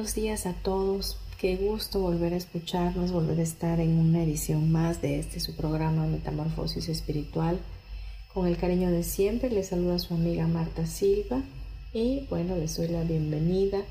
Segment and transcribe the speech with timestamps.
[0.00, 1.18] Buenos días a todos.
[1.38, 5.54] Qué gusto volver a escucharnos, volver a estar en una edición más de este su
[5.54, 7.60] programa Metamorfosis Espiritual.
[8.32, 11.42] Con el cariño de siempre les saluda su amiga Marta Silva
[11.92, 13.82] y bueno, les doy la bienvenida.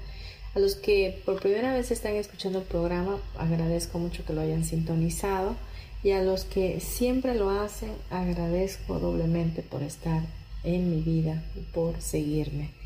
[0.55, 4.65] A los que por primera vez están escuchando el programa, agradezco mucho que lo hayan
[4.65, 5.55] sintonizado
[6.02, 10.23] y a los que siempre lo hacen, agradezco doblemente por estar
[10.63, 12.78] en mi vida y por seguirme.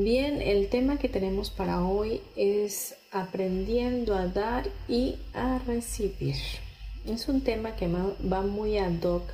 [0.00, 6.36] Bien, el tema que tenemos para hoy es aprendiendo a dar y a recibir.
[7.04, 9.24] Es un tema que va muy ad hoc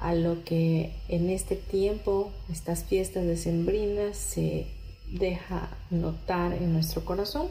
[0.00, 4.66] a lo que en este tiempo, estas fiestas decembrinas, se
[5.12, 7.46] deja notar en nuestro corazón.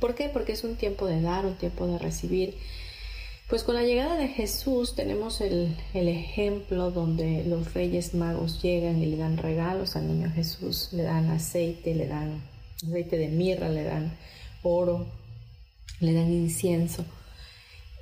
[0.00, 0.28] ¿Por qué?
[0.28, 2.58] Porque es un tiempo de dar, un tiempo de recibir
[3.48, 9.06] pues con la llegada de Jesús tenemos el, ejemplo donde los reyes magos llegan y
[9.06, 12.42] le dan regalos al niño Jesús, le dan aceite, le dan
[12.86, 14.16] aceite de mirra, le dan
[14.62, 15.06] oro,
[16.00, 17.06] le dan incienso.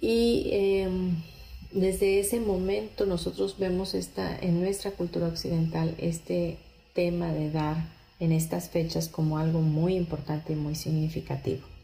[0.00, 1.22] Y em,
[1.70, 6.58] desde ese momento nosotros vemos esta, en nuestra cultura occidental este
[6.92, 7.76] tema de dar
[8.18, 11.75] en estas fechas como algo muy importante y muy significativo.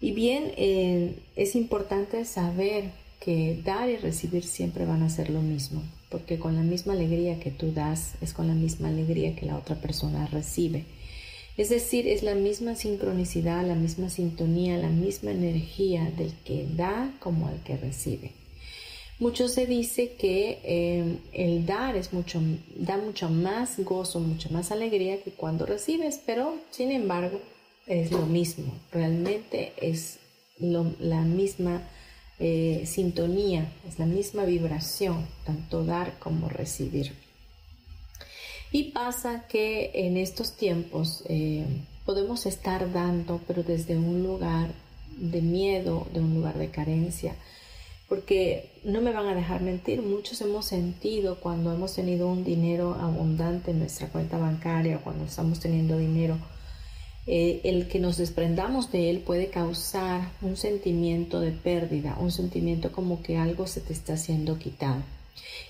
[0.00, 5.42] Y bien, eh, es importante saber que dar y recibir siempre van a ser lo
[5.42, 9.46] mismo, porque con la misma alegría que tú das es con la misma alegría que
[9.46, 10.84] la otra persona recibe.
[11.56, 17.12] Es decir, es la misma sincronicidad, la misma sintonía, la misma energía del que da
[17.18, 18.30] como el que recibe.
[19.18, 22.40] Mucho se dice que eh, el dar es mucho,
[22.76, 27.40] da mucho más gozo, mucha más alegría que cuando recibes, pero sin embargo
[27.88, 30.18] es lo mismo, realmente es
[30.58, 31.82] la misma
[32.38, 37.14] eh, sintonía, es la misma vibración, tanto dar como recibir.
[38.70, 41.64] Y pasa que en estos tiempos eh,
[42.04, 44.70] podemos estar dando, pero desde un lugar
[45.16, 47.34] de miedo, de un lugar de carencia,
[48.08, 52.94] porque no me van a dejar mentir, muchos hemos sentido cuando hemos tenido un dinero
[52.94, 56.38] abundante en nuestra cuenta bancaria, cuando estamos teniendo dinero,
[57.30, 62.90] eh, el que nos desprendamos de él puede causar un sentimiento de pérdida, un sentimiento
[62.90, 65.02] como que algo se te está siendo quitado.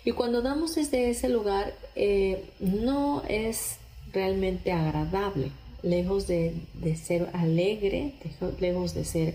[0.05, 3.79] Y cuando damos desde ese lugar, eh, no es
[4.13, 5.51] realmente agradable,
[5.83, 6.55] lejos de,
[6.95, 8.13] ser alegre,
[8.61, 9.35] lejos de ser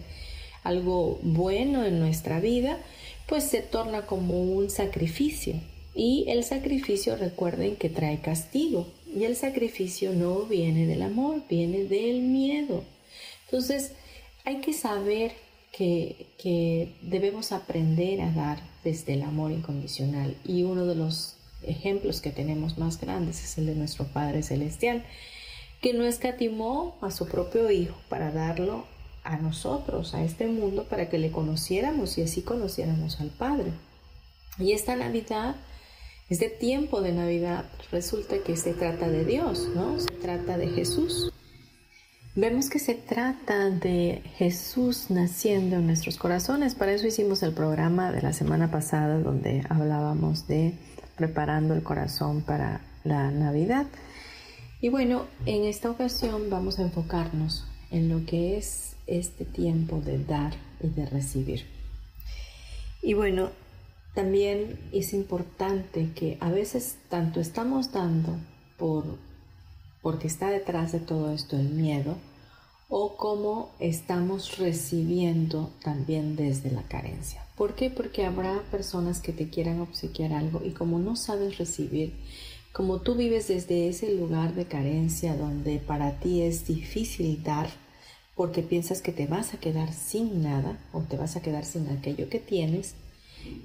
[0.64, 2.80] algo bueno en nuestra vida,
[3.28, 5.56] pues se torna como un sacrificio.
[5.94, 8.88] Y el sacrificio, recuerden que trae castigo.
[9.16, 12.84] Y el sacrificio no viene del amor, viene del miedo.
[13.46, 13.92] Entonces,
[14.46, 15.34] hay que saber
[15.72, 20.36] que, que, debemos aprender a dar desde el amor incondicional.
[20.46, 25.06] Y uno de los ejemplos que tenemos más grandes es el de nuestro Padre Celestial,
[25.82, 28.86] que no escatimó a su propio Hijo para darlo
[29.24, 33.72] a nosotros, a este mundo, para que le conociéramos y así conociéramos al Padre.
[34.60, 35.56] Y esta Navidad
[36.34, 40.00] este tiempo de Navidad resulta que se trata de Dios, ¿no?
[40.00, 41.32] Se trata de Jesús.
[42.36, 46.74] Vemos que se trata de Jesús naciendo en nuestros corazones.
[46.74, 50.74] Para eso hicimos el programa de la semana pasada donde hablábamos de
[51.16, 53.86] preparando el corazón para la Navidad.
[54.82, 60.18] Y bueno, en esta ocasión vamos a enfocarnos en lo que es este tiempo de
[60.18, 61.68] dar y de recibir.
[63.04, 63.52] Y bueno,
[64.14, 68.38] también es importante que a veces tanto estamos dando
[68.78, 69.18] por
[70.02, 72.18] porque está detrás de todo esto el miedo
[72.90, 77.44] o como estamos recibiendo también desde la carencia.
[77.56, 77.90] ¿Por qué?
[77.90, 82.14] Porque habrá personas que te quieran obsequiar algo y como no sabes recibir,
[82.72, 87.70] como tú vives desde ese lugar de carencia donde para ti es difícil dar,
[88.36, 91.88] porque piensas que te vas a quedar sin nada o te vas a quedar sin
[91.90, 92.96] aquello que tienes,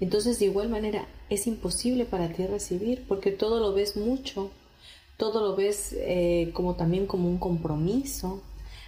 [0.00, 4.50] entonces de igual manera es imposible para ti recibir porque todo lo ves mucho,
[5.16, 8.42] todo lo ves eh, como también como un compromiso.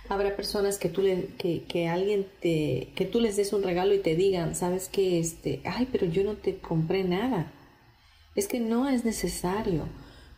[0.08, 3.94] Habrá personas que tú le, que, que alguien te, que tú les des un regalo
[3.94, 7.52] y te digan, sabes que este, ay, pero yo no te compré nada.
[8.34, 9.87] Es que no es necesario.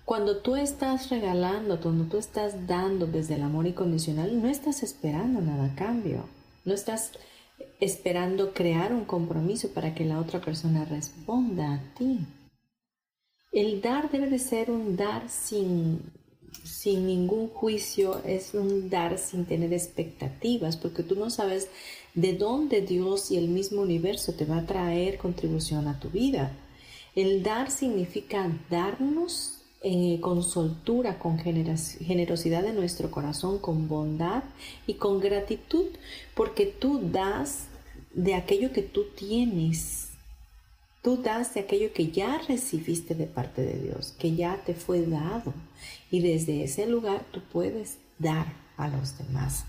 [0.05, 5.41] Cuando tú estás regalando, cuando tú estás dando desde el amor incondicional, no estás esperando
[5.41, 6.25] nada a cambio.
[6.65, 7.13] No estás
[7.81, 12.21] esperando crear un compromiso para que la otra persona responda a ti.
[13.53, 16.01] El dar debe de ser un dar sin,
[16.65, 21.69] sin ningún juicio, es un dar sin tener expectativas, porque tú no sabes
[22.15, 26.53] de dónde Dios y el mismo universo te va a traer contribución a tu vida.
[27.15, 34.45] El dar significa darnos eh, con soltura, con generosidad de nuestro corazón, con bondad
[34.87, 35.87] y con gratitud,
[36.35, 37.67] porque tú das
[38.15, 40.11] de aquello que tú tienes.
[41.03, 45.05] Tú das de aquello que ya recibiste de parte de Dios, que ya te fue
[45.05, 45.53] dado.
[46.13, 48.47] Y desde ese lugar tú puedes dar
[48.77, 49.65] a los demás.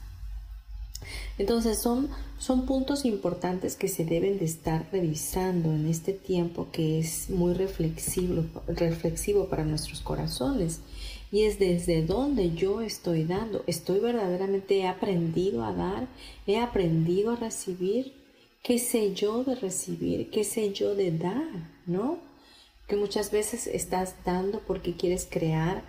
[1.37, 6.99] Entonces son, son puntos importantes que se deben de estar revisando en este tiempo que
[6.99, 10.79] es muy reflexivo, reflexivo para nuestros corazones.
[11.31, 13.63] Y es desde donde yo estoy dando.
[13.65, 16.07] Estoy verdaderamente he aprendido a dar,
[16.45, 18.13] he aprendido a recibir.
[18.61, 20.29] ¿Qué sé yo de recibir?
[20.29, 21.71] ¿Qué sé yo de dar?
[21.85, 22.19] ¿No?
[22.87, 25.83] Que muchas veces estás dando porque quieres crear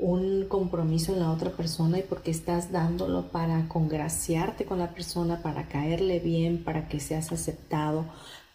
[0.00, 5.42] un compromiso en la otra persona y porque estás dándolo para congraciarte con la persona,
[5.42, 8.04] para caerle bien, para que seas aceptado,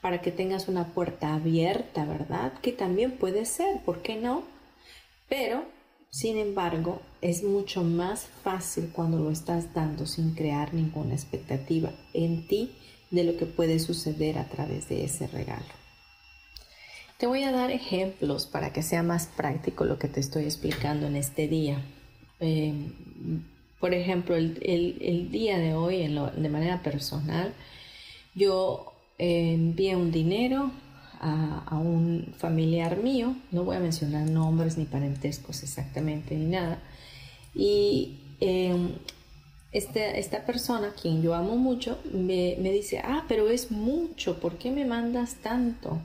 [0.01, 2.53] para que tengas una puerta abierta, ¿verdad?
[2.61, 4.43] Que también puede ser, ¿por qué no?
[5.27, 5.63] Pero,
[6.09, 12.47] sin embargo, es mucho más fácil cuando lo estás dando sin crear ninguna expectativa en
[12.47, 12.75] ti
[13.11, 15.78] de lo que puede suceder a través de ese regalo.
[17.19, 21.05] Te voy a dar ejemplos para que sea más práctico lo que te estoy explicando
[21.05, 21.83] en este día.
[22.39, 22.73] Eh,
[23.77, 27.53] por ejemplo, el, día de hoy, de manera personal,
[28.35, 30.71] yo eh, envié un dinero
[31.19, 36.79] a, un familiar mío, no voy a mencionar nombres ni parentescos exactamente ni nada,
[37.53, 38.95] y eh,
[39.73, 44.85] esta persona, quien yo amo mucho, me dice, ah, pero es mucho, ¿por qué me
[44.85, 45.99] mandas tanto?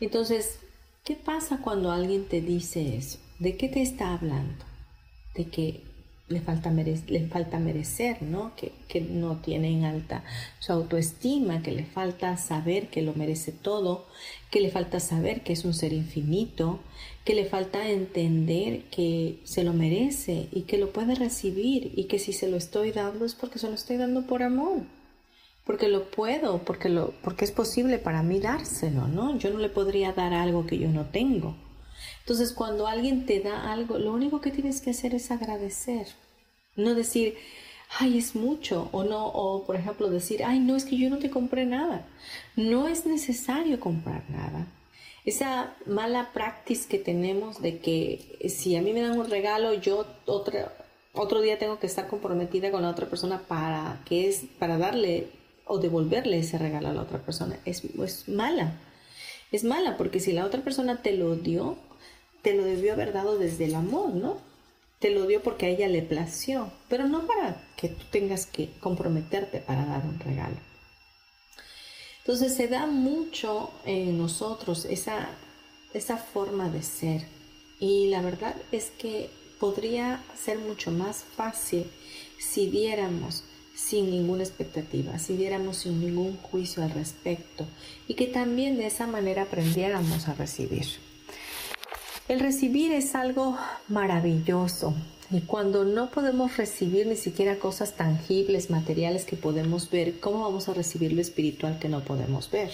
[0.00, 0.58] Entonces,
[1.04, 3.18] ¿qué pasa cuando alguien te dice eso?
[3.38, 4.64] ¿De qué te está hablando?
[5.34, 5.82] De que
[6.28, 8.54] le falta, le falta merecer, ¿no?
[8.56, 10.24] Que, que no tiene en alta
[10.58, 14.06] su autoestima, que le falta saber que lo merece todo,
[14.50, 16.80] que le falta saber que es un ser infinito,
[17.24, 22.18] que le falta entender que se lo merece y que lo puede recibir y que
[22.18, 24.82] si se lo estoy dando es porque se lo estoy dando por amor
[25.64, 29.36] porque lo puedo, porque, lo, porque es posible para mí dárselo, ¿no?
[29.38, 31.56] Yo no le podría dar algo que yo no tengo.
[32.20, 36.06] Entonces, cuando alguien te da algo, lo único que tienes que hacer es agradecer,
[36.76, 37.36] no decir,
[37.98, 41.18] ay, es mucho, o no, o por ejemplo decir, ay, no, es que yo no
[41.18, 42.06] te compré nada.
[42.56, 44.66] No es necesario comprar nada.
[45.24, 50.06] Esa mala práctica que tenemos de que si a mí me dan un regalo, yo
[50.26, 50.58] otro,
[51.12, 55.28] otro día tengo que estar comprometida con la otra persona para que es para darle
[55.70, 57.56] o devolverle ese regalo a la otra persona.
[57.64, 57.84] Es,
[58.28, 58.72] mala.
[59.52, 61.78] Es mala porque si la otra persona te lo dio,
[62.42, 64.38] te lo debió haber dado desde el amor, ¿no?
[64.98, 68.72] Te lo dio porque a ella le plació, pero no para que tú tengas que
[68.80, 70.56] comprometerte para dar un regalo.
[72.18, 75.28] Entonces se da mucho en nosotros esa,
[75.94, 77.22] esa forma de ser
[77.78, 81.86] y la verdad es que podría ser mucho más fácil
[82.38, 83.44] si diéramos
[83.88, 87.66] sin ninguna expectativa, si diéramos sin ningún juicio al respecto
[88.06, 90.86] y que también de esa manera aprendiéramos a recibir.
[92.28, 93.56] El recibir es algo
[93.88, 94.94] maravilloso
[95.30, 100.68] y cuando no podemos recibir ni siquiera cosas tangibles, materiales que podemos ver, ¿cómo vamos
[100.68, 102.70] a recibir lo espiritual que no podemos ver?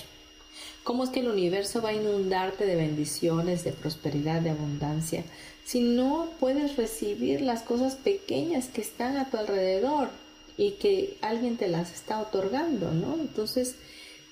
[0.82, 5.24] ¿Cómo es que el universo va a inundarte de bendiciones, de prosperidad, de abundancia,
[5.64, 10.08] si no puedes recibir las cosas pequeñas que están a tu alrededor?
[10.56, 13.16] Y que alguien te las está otorgando, ¿no?
[13.20, 13.76] Entonces,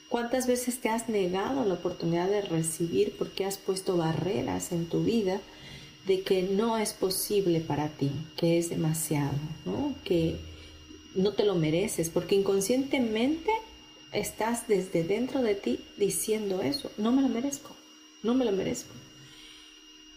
[0.08, 5.02] ¿cuántas veces te has negado la oportunidad de recibir porque has puesto barreras en tu
[5.04, 5.40] vida
[6.06, 9.32] de que no es posible para ti, que es demasiado,
[9.64, 9.94] ¿no?
[10.04, 10.36] Que
[11.14, 13.50] no te lo mereces, porque inconscientemente
[14.12, 17.74] estás desde dentro de ti diciendo eso, no me lo merezco,
[18.22, 18.92] no me lo merezco.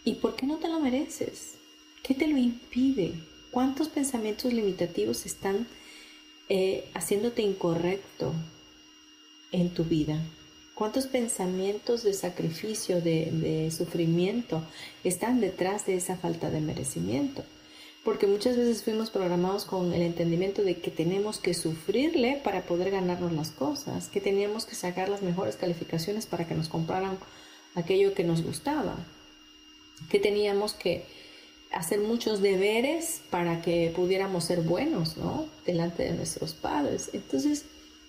[0.03, 1.55] ¿Y por qué no te lo mereces?
[2.03, 3.13] ¿Qué te lo impide?
[3.51, 5.67] ¿Cuántos pensamientos limitativos están
[6.49, 8.33] eh, haciéndote incorrecto
[9.51, 10.19] en tu vida?
[10.73, 14.61] ¿Cuántos pensamientos de sacrificio, de, de sufrimiento
[15.03, 17.43] están detrás de esa falta de merecimiento?
[18.07, 22.89] porque muchas veces fuimos programados con el entendimiento de que tenemos que sufrirle para poder
[22.89, 27.17] ganarnos las cosas, que teníamos que sacar las mejores calificaciones para que nos compraran
[27.75, 28.95] aquello que nos gustaba,
[30.09, 31.03] que teníamos que
[31.71, 35.47] hacer muchos deberes para que pudiéramos ser buenos, ¿no?
[35.65, 37.09] Delante de nuestros padres.
[37.13, 37.65] Entonces,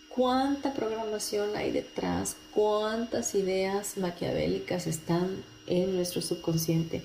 [0.08, 2.36] ¿cuánta programación hay detrás?
[2.54, 7.02] ¿Cuántas ideas maquiavélicas están en nuestro subconsciente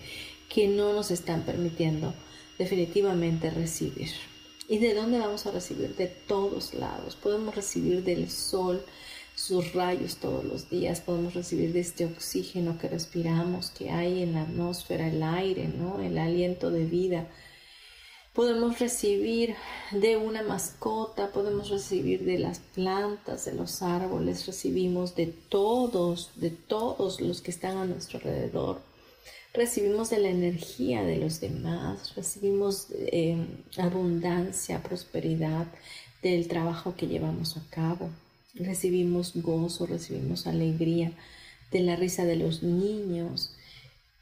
[0.50, 2.14] que no nos están permitiendo
[2.58, 4.12] definitivamente recibir.
[4.68, 5.96] ¿Y de dónde vamos a recibir?
[5.96, 7.16] De todos lados.
[7.16, 8.84] Podemos recibir del sol
[9.48, 14.34] sus rayos todos los días, podemos recibir de este oxígeno que respiramos, que hay en
[14.34, 16.02] la atmósfera, el aire, ¿no?
[16.02, 17.28] el aliento de vida.
[18.32, 19.56] Podemos recibir
[19.92, 26.50] de una mascota, podemos recibir de las plantas, de los árboles, recibimos de todos, de
[26.50, 28.82] todos los que están a nuestro alrededor
[29.54, 33.38] recibimos de la energía de los demás, recibimos eh,
[33.78, 35.68] abundancia, prosperidad
[36.24, 38.10] del trabajo que llevamos a cabo,
[38.54, 41.14] recibimos gozo, recibimos alegría
[41.72, 43.56] de la risa de los niños.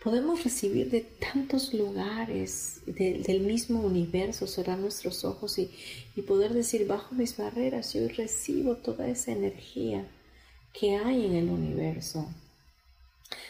[0.04, 5.70] Podemos recibir de tantos lugares del mismo universo, cerrar nuestros ojos y,
[6.16, 10.08] y poder decir, bajo mis barreras, yo recibo toda esa energía
[10.74, 12.28] que hay en el universo.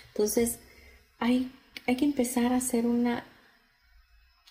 [0.10, 0.60] Entonces,
[1.20, 1.52] hay
[1.88, 3.26] hay que empezar a hacer una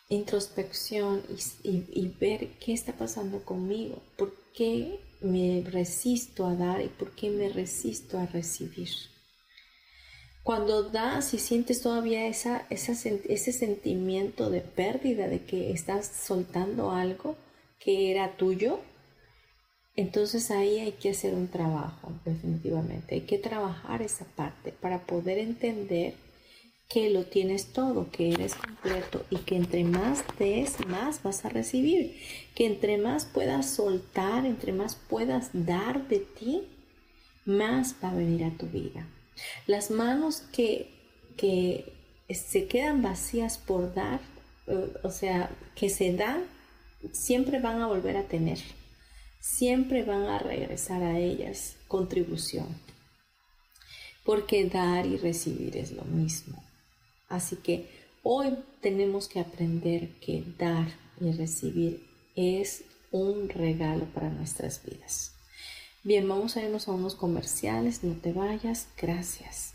[0.08, 1.22] introspección
[1.62, 7.30] y, ver qué está pasando conmigo, por qué me resisto a dar y por qué
[7.30, 8.90] me resisto a recibir.
[10.42, 17.36] Cuando das y sientes todavía esa, ese sentimiento de pérdida, de que estás soltando algo
[17.78, 18.80] que era tuyo,
[19.96, 23.16] entonces ahí hay que hacer un trabajo, definitivamente.
[23.16, 26.14] Hay que trabajar esa parte para poder entender
[26.90, 31.49] que lo tienes todo, que eres completo y que entre más des, más vas a
[31.49, 32.20] recibir.
[32.56, 36.62] Que entre más puedas soltar, entre más puedas dar de ti,
[37.44, 39.06] más va a venir a tu vida.
[39.68, 40.90] Las manos que,
[41.37, 41.92] que
[42.28, 44.20] se quedan vacías por dar,
[44.66, 46.42] eh, o sea, que se dan,
[47.12, 48.59] siempre van a volver a tener.
[49.38, 52.66] Siempre van a regresar a ellas contribución.
[54.25, 56.69] Porque dar y recibir es lo mismo.
[57.30, 57.88] Así que
[58.22, 62.06] hoy tenemos que aprender que dar y recibir
[62.37, 65.34] es un regalo para nuestras vidas.
[66.02, 69.75] Bien, vamos a irnos a unos comerciales, no te vayas, gracias.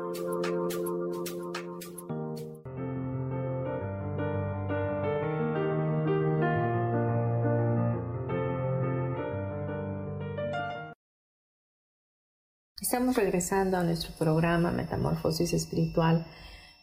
[12.91, 16.25] Estamos regresando a nuestro programa Metamorfosis Espiritual,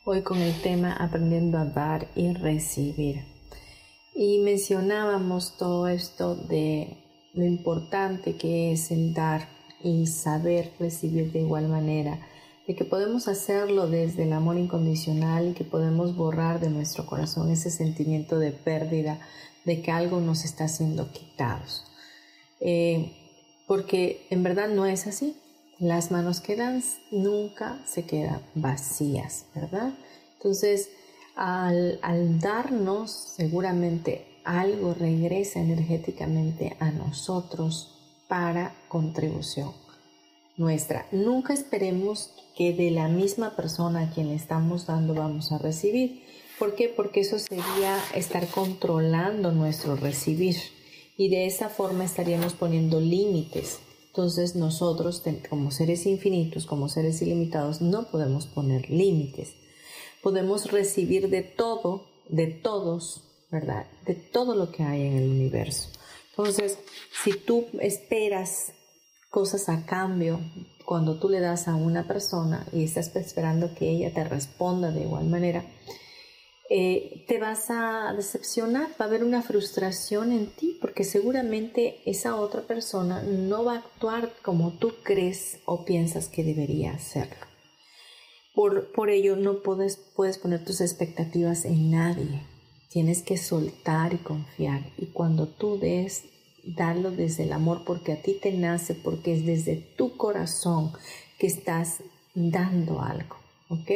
[0.07, 3.27] hoy con el tema Aprendiendo a dar y recibir.
[4.15, 6.97] Y mencionábamos todo esto de
[7.35, 9.51] lo importante que es el dar
[9.85, 12.27] y saber recibir de igual manera,
[12.67, 17.51] de que podemos hacerlo desde el amor incondicional y que podemos borrar de nuestro corazón
[17.51, 19.21] ese sentimiento de pérdida,
[19.67, 21.85] de que algo nos está siendo quitados.
[22.61, 23.13] Eh,
[23.67, 25.37] porque en verdad no es así.
[25.79, 29.93] Las manos que dan nunca se quedan vacías, ¿verdad?
[30.35, 30.91] Entonces,
[31.37, 37.95] al, al darnos, seguramente algo regresa energéticamente a nosotros
[38.29, 39.73] para contribución
[40.57, 41.07] nuestra.
[41.13, 46.25] Nunca esperemos que de la misma persona a quien le estamos dando vamos a recibir.
[46.59, 46.89] ¿Por qué?
[46.89, 50.57] Porque eso sería estar controlando nuestro recibir
[51.17, 53.79] y de esa forma estaríamos poniendo límites.
[54.19, 59.55] Entonces nosotros como seres infinitos, como seres ilimitados, no podemos poner límites.
[60.25, 63.87] Podemos recibir de todo, de todos, ¿verdad?
[64.07, 65.91] De todo lo que hay en el universo.
[66.31, 66.81] Entonces,
[67.23, 68.73] si tú esperas
[69.31, 70.41] cosas a cambio
[70.85, 75.03] cuando tú le das a una persona y estás esperando que ella te responda de
[75.03, 75.65] igual manera,
[76.71, 82.37] eh, te vas a decepcionar, va a haber una frustración en ti porque seguramente esa
[82.37, 87.47] otra persona no va a actuar como tú crees o piensas que debería hacerlo.
[88.55, 92.43] Por, por ello no puedes, puedes poner tus expectativas en nadie.
[92.91, 94.83] Tienes que soltar y confiar.
[94.99, 96.25] Y cuando tú des
[96.65, 100.93] darlo desde el amor porque a ti te nace, porque es desde tu corazón
[101.39, 102.03] que estás
[102.35, 103.37] dando algo,
[103.69, 103.91] ¿ok?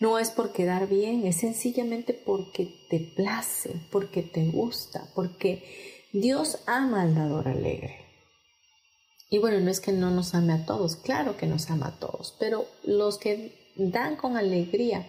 [0.00, 5.62] No es por quedar bien, es sencillamente porque te place, porque te gusta, porque
[6.12, 8.06] Dios ama al dador alegre.
[9.28, 11.98] Y bueno, no es que no nos ame a todos, claro que nos ama a
[12.00, 15.06] todos, pero los que dan con alegría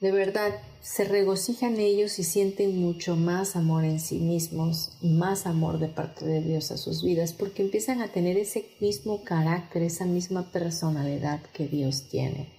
[0.00, 5.80] de verdad, se regocijan ellos y sienten mucho más amor en sí mismos, más amor
[5.80, 10.04] de parte de Dios a sus vidas, porque empiezan a tener ese mismo carácter, esa
[10.04, 12.57] misma personalidad que Dios tiene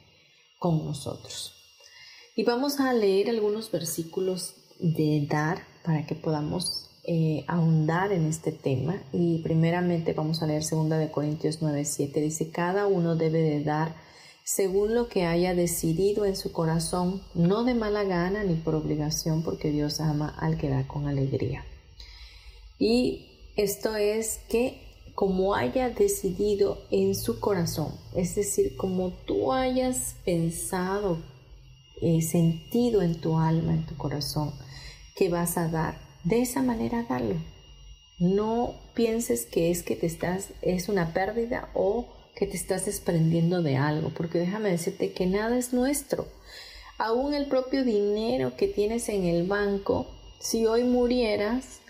[0.59, 1.53] con nosotros.
[2.35, 8.51] Y vamos a leer algunos versículos de dar para que podamos eh, ahondar en este
[8.51, 9.01] tema.
[9.11, 12.21] Y primeramente vamos a leer 2 de Corintios 9, 7.
[12.21, 13.95] Dice, cada uno debe de dar
[14.43, 19.43] según lo que haya decidido en su corazón, no de mala gana ni por obligación,
[19.43, 21.63] porque Dios ama al que da con alegría.
[22.79, 24.88] Y esto es que
[25.19, 31.17] como haya decidido en su corazón, es decir, como tú hayas pensado,
[32.01, 34.53] eh, sentido en tu alma, en tu corazón,
[35.17, 37.35] que vas a dar, de esa manera dalo.
[38.17, 43.61] No pienses que es que te estás, es una pérdida o que te estás desprendiendo
[43.61, 46.27] de algo, porque déjame decirte que nada es nuestro.
[46.97, 50.07] Aún el propio dinero que tienes en el banco,
[50.39, 51.81] si hoy murieras,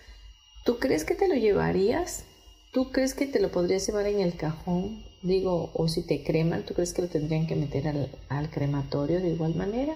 [0.66, 2.26] ¿tú crees que te lo llevarías?
[2.72, 5.04] ¿Tú crees que te lo podrías llevar en el cajón?
[5.24, 7.88] Digo, o si te creman, ¿tú crees que lo tendrían que meter
[8.30, 9.96] al, crematorio de igual manera?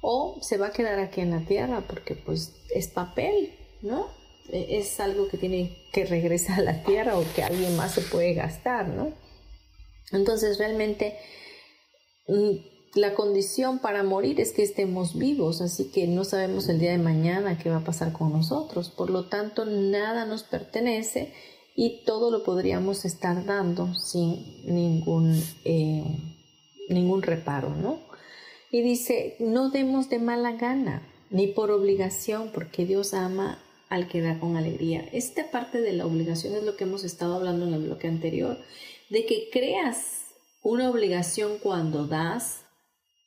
[0.00, 3.52] O se va a quedar aquí en la tierra porque pues es papel,
[3.82, 4.08] ¿no?
[4.50, 8.00] E, es algo que tiene que regresar a la tierra o que alguien más se
[8.00, 9.12] puede gastar, ¿no?
[10.12, 11.18] Entonces realmente
[12.26, 16.90] mm, la condición para morir es que estemos vivos, así que no sabemos el día
[16.90, 18.90] de mañana qué va a pasar con nosotros.
[18.90, 21.32] Por lo tanto, nada nos pertenece
[21.74, 26.04] y todo lo podríamos estar dando sin ningún, eh,
[26.88, 27.98] ningún reparo, ¿no?
[28.70, 33.58] Y dice, no demos de mala gana, ni por obligación, porque Dios ama
[33.88, 35.06] al que da con alegría.
[35.12, 38.58] Esta parte de la obligación es lo que hemos estado hablando en el bloque anterior
[39.10, 40.22] de que creas
[40.62, 42.64] una obligación cuando das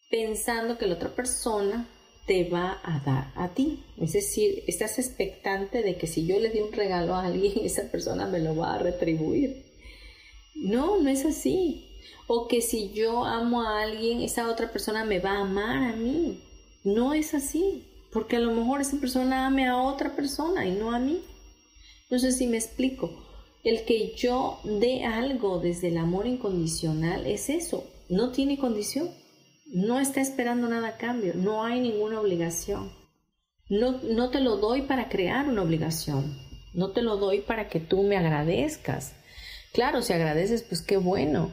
[0.10, 1.88] pensando que la otra persona
[2.26, 3.84] te va a dar a ti.
[3.98, 7.84] Es decir, estás expectante de que si yo le di un regalo a alguien, esa
[7.92, 9.66] persona me lo va a retribuir.
[10.56, 11.90] No, no es así.
[12.28, 15.96] O que si yo amo a alguien, esa otra persona me va a amar a
[15.96, 16.42] mí.
[16.84, 17.88] No es así.
[18.12, 21.22] Porque a lo mejor esa persona ame a otra persona y no a mí.
[22.10, 23.26] No sé si me explico.
[23.66, 29.10] El que yo dé algo desde el amor incondicional es eso, no tiene condición,
[29.66, 32.92] no está esperando nada a cambio, no hay ninguna obligación.
[33.68, 36.38] No, no te lo doy para crear una obligación,
[36.74, 39.14] no te lo doy para que tú me agradezcas.
[39.74, 41.52] Claro, si agradeces, pues qué bueno,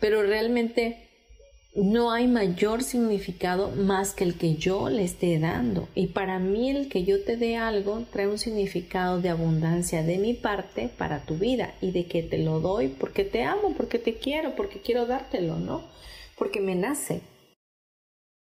[0.00, 1.08] pero realmente
[1.74, 5.88] no hay mayor significado más que el que yo le esté dando.
[5.94, 10.18] Y para mí el que yo te dé algo trae un significado de abundancia de
[10.18, 13.98] mi parte para tu vida y de que te lo doy porque te amo, porque
[13.98, 15.84] te quiero, porque quiero dártelo, ¿no?
[16.38, 17.20] Porque me nace.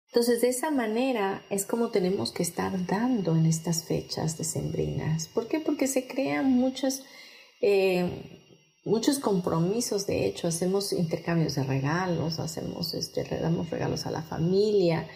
[0.07, 5.27] Entonces de esa manera es como tenemos que estar dando en estas fechas decembrinas.
[5.27, 5.59] ¿Por qué?
[5.59, 7.03] Porque se crean muchas...
[7.61, 8.39] Eh,
[8.83, 14.23] muchos compromisos, de hecho, hacemos intercambios de regalos, hacemos, este, le damos regalos a la
[14.23, 15.07] familia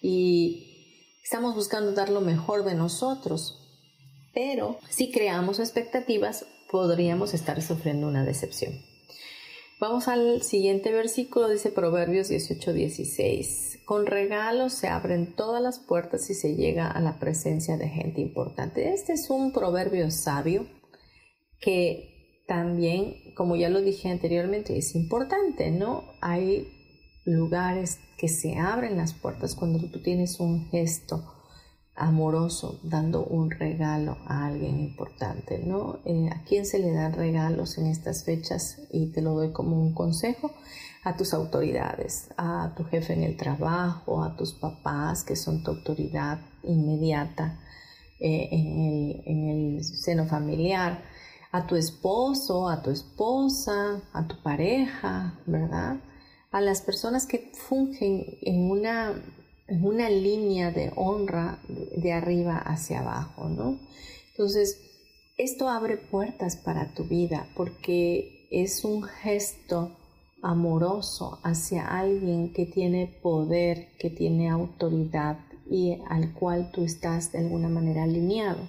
[0.00, 3.56] y estamos buscando dar lo mejor de nosotros.
[4.32, 8.89] Pero si creamos expectativas, podríamos estar sufriendo una decepción.
[9.80, 13.78] Vamos al siguiente versículo, dice Proverbios 18, 16.
[13.86, 18.20] Con regalos se abren todas las puertas y se llega a la presencia de gente
[18.20, 18.92] importante.
[18.92, 20.66] Este es un proverbio sabio
[21.62, 26.04] que también, como ya lo dije anteriormente, es importante, ¿no?
[26.20, 26.68] Hay
[27.24, 31.39] lugares que se abren las puertas cuando tú tienes un gesto
[32.00, 35.98] amoroso, dando un regalo a alguien importante, ¿no?
[36.06, 38.78] Eh, ¿A quién se le dan regalos en estas fechas?
[38.90, 40.50] Y te lo doy como un consejo
[41.04, 45.72] a tus autoridades, a tu jefe en el trabajo, a tus papás, que son tu
[45.72, 47.60] autoridad inmediata
[48.18, 51.02] eh, en, el, seno familiar,
[51.52, 55.96] a tu esposo, a tu esposa, a tu pareja, ¿verdad?
[56.50, 59.14] A las personas que fungen en una
[59.70, 63.78] una línea de honra de arriba hacia abajo, ¿no?
[64.30, 64.80] Entonces,
[65.38, 69.96] esto abre puertas para tu vida porque es un gesto
[70.42, 75.38] amoroso hacia alguien que tiene poder, que tiene autoridad
[75.70, 78.68] y al cual tú estás de alguna manera alineado.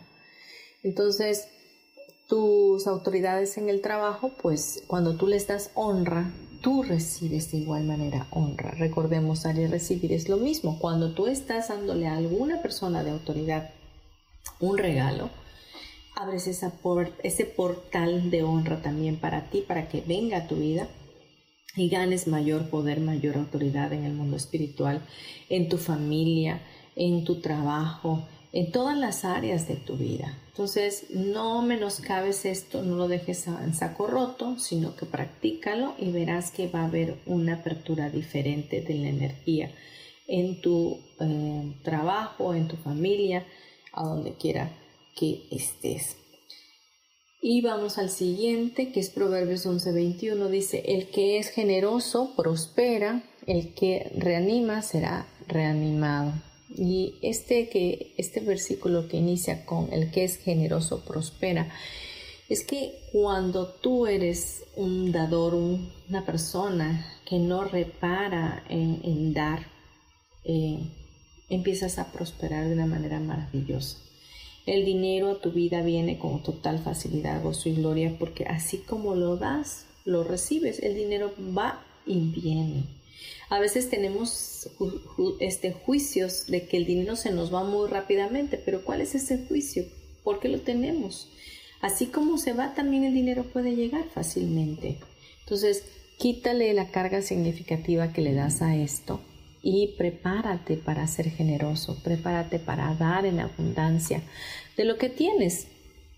[0.83, 1.47] Entonces,
[2.27, 7.83] tus autoridades en el trabajo, pues cuando tú les das honra, tú recibes de igual
[7.83, 8.71] manera honra.
[8.71, 10.79] Recordemos, y recibir es lo mismo.
[10.79, 13.71] Cuando tú estás dándole a alguna persona de autoridad
[14.59, 15.29] un regalo,
[16.15, 20.87] abres ese portal de honra también para ti, para que venga a tu vida
[21.75, 25.01] y ganes mayor poder, mayor autoridad en el mundo espiritual,
[25.49, 26.61] en tu familia,
[26.95, 30.37] en tu trabajo, en todas las áreas de tu vida.
[30.47, 36.51] Entonces, no menoscabes esto, no lo dejes en saco roto, sino que practícalo y verás
[36.51, 39.71] que va a haber una apertura diferente de la energía
[40.27, 43.45] en tu eh, trabajo, en tu familia,
[43.93, 44.71] a donde quiera
[45.15, 46.17] que estés.
[47.41, 50.47] Y vamos al siguiente, que es Proverbios 11:21.
[50.49, 56.33] Dice, el que es generoso prospera, el que reanima será reanimado.
[56.77, 61.69] Y este, que, este versículo que inicia con el que es generoso prospera,
[62.49, 69.67] es que cuando tú eres un dador, una persona que no repara en, dar,
[70.43, 70.79] eh,
[71.49, 73.97] empiezas a prosperar de una manera maravillosa.
[74.65, 79.15] El dinero a tu vida viene con total facilidad, gozo y gloria, porque así como
[79.15, 80.79] lo das, lo recibes.
[80.79, 83.00] El dinero va y viene.
[83.49, 84.69] A veces tenemos
[85.39, 89.45] este, juicios de que el dinero se nos va muy rápidamente, pero ¿cuál es ese
[89.45, 89.85] juicio?
[90.23, 91.29] ¿Por qué lo tenemos?
[91.81, 94.99] Así como se va, también el dinero puede llegar fácilmente.
[95.41, 95.83] Entonces,
[96.17, 99.19] quítale la carga significativa que le das a esto
[99.63, 104.21] y prepárate para ser generoso, prepárate para dar en abundancia
[104.77, 105.67] de lo que tienes,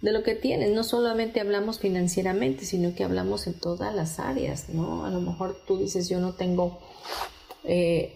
[0.03, 0.71] de lo que tienes.
[0.71, 5.05] No solamente hablamos financieramente, sino que hablamos en todas las áreas, ¿no?
[5.05, 6.77] A lo mejor tú dices, yo no tengo
[7.63, 8.13] eh,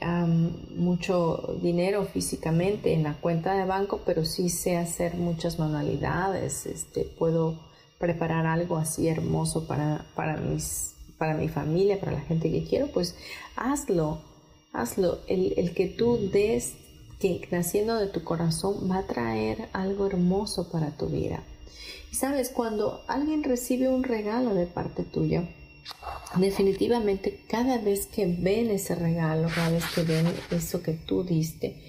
[0.76, 7.06] mucho dinero físicamente en la cuenta de banco, pero sí sé hacer muchas manualidades, este,
[7.06, 7.58] puedo
[8.00, 12.88] preparar algo así hermoso para, para, mis, para mi familia, para la gente que quiero,
[12.88, 13.16] pues
[13.56, 14.20] hazlo,
[14.74, 15.20] hazlo.
[15.28, 16.74] El, el que tú des,
[17.22, 21.42] que naciendo de tu corazón, va a traer algo hermoso para tu vida.
[22.12, 25.50] Y sabes, cuando alguien recibe un regalo de parte tuya,
[26.38, 31.82] definitivamente cada vez que ven ese regalo, cada vez que ven eso que tú diste,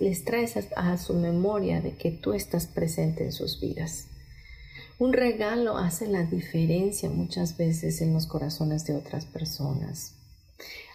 [0.00, 4.06] les traes a, su memoria de que tú estás presente en sus vidas.
[4.98, 10.14] Un regalo hace la diferencia muchas veces en los corazones de otras personas.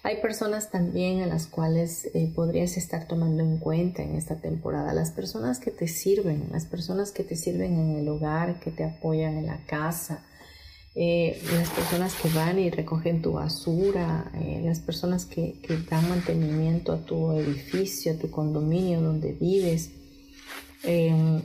[0.06, 4.94] Hay personas también a las cuales eh, podrías estar tomando en cuenta en esta temporada,
[4.94, 8.84] las personas que te sirven, las personas que te sirven en el hogar, que te
[8.84, 10.26] apoyan en la casa,
[10.94, 15.56] eh, las personas que van y recogen tu basura, eh, las personas que,
[15.90, 19.90] dan mantenimiento a tu edificio, a tu condominio donde vives,
[20.84, 21.42] em,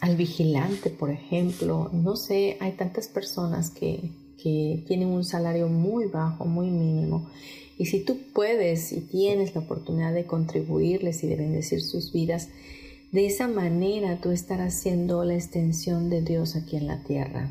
[0.00, 1.90] al vigilante, por ejemplo.
[1.92, 7.28] No sé, hay tantas personas que, que tienen un salario muy bajo, muy mínimo.
[7.78, 12.48] Y si tú puedes y tienes la oportunidad de contribuirles y de bendecir sus vidas,
[13.10, 17.50] de esa manera tú estarás haciendo la extensión de Dios aquí en la tierra.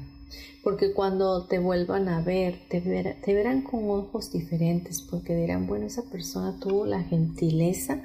[0.63, 5.85] porque cuando te vuelvan a ver, te, te verán con ojos diferentes, porque dirán, bueno,
[5.85, 8.01] esa persona tuvo la gentileza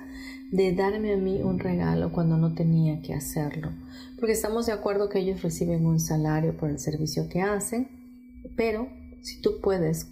[0.50, 3.70] de darme a mí un regalo cuando no tenía que hacerlo,
[4.18, 7.88] porque estamos de acuerdo que ellos reciben un salario por el servicio que hacen,
[8.58, 8.88] pero
[9.22, 10.08] si tú puedes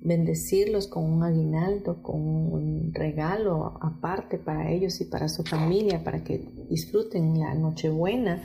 [0.00, 6.24] bendecirlos con un aguinaldo, con un regalo aparte para ellos y para su familia, para
[6.24, 6.38] que
[6.70, 8.42] disfruten la Nochebuena,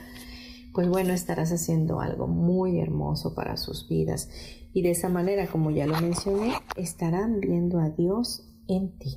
[0.74, 4.28] pues bueno, estarás haciendo algo muy hermoso para sus vidas.
[4.74, 9.16] Y de esa manera, como ya lo mencioné, estarán viendo a Dios en ti.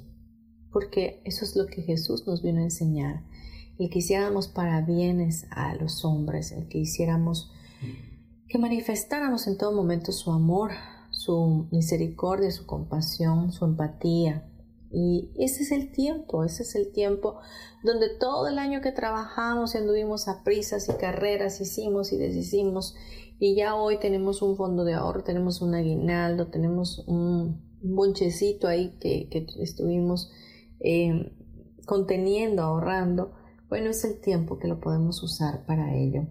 [0.71, 3.25] Porque eso es lo que Jesús nos vino a enseñar.
[3.77, 7.51] El que hiciéramos para bienes a los hombres, el que hiciéramos,
[8.49, 10.71] que manifestáramos en todo momento su amor,
[11.11, 14.43] su misericordia, su compasión, su empatía.
[14.91, 17.37] Y ese es el tiempo, ese es el tiempo
[17.83, 22.95] donde todo el año que trabajamos anduvimos a prisas y carreras, hicimos y deshicimos,
[23.37, 28.97] y ya hoy tenemos un fondo de ahorro, tenemos un aguinaldo, tenemos un bonchecito ahí
[28.99, 30.31] que, estuvimos
[30.79, 31.31] eh,
[31.85, 33.33] conteniendo, ahorrando.
[33.69, 36.27] Bueno, es el tiempo que lo podemos usar para ello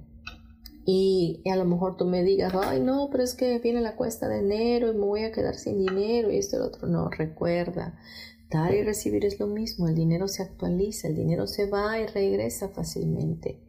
[0.90, 4.26] y a lo mejor tú me digas, ay no, pero es que viene la cuesta
[4.26, 6.88] de enero y me voy a quedar sin dinero y esto y lo otro.
[6.88, 7.98] No, recuerda,
[8.48, 12.06] dar y recibir es lo mismo, el dinero se actualiza, el dinero se va y
[12.06, 13.60] regresa fácilmente.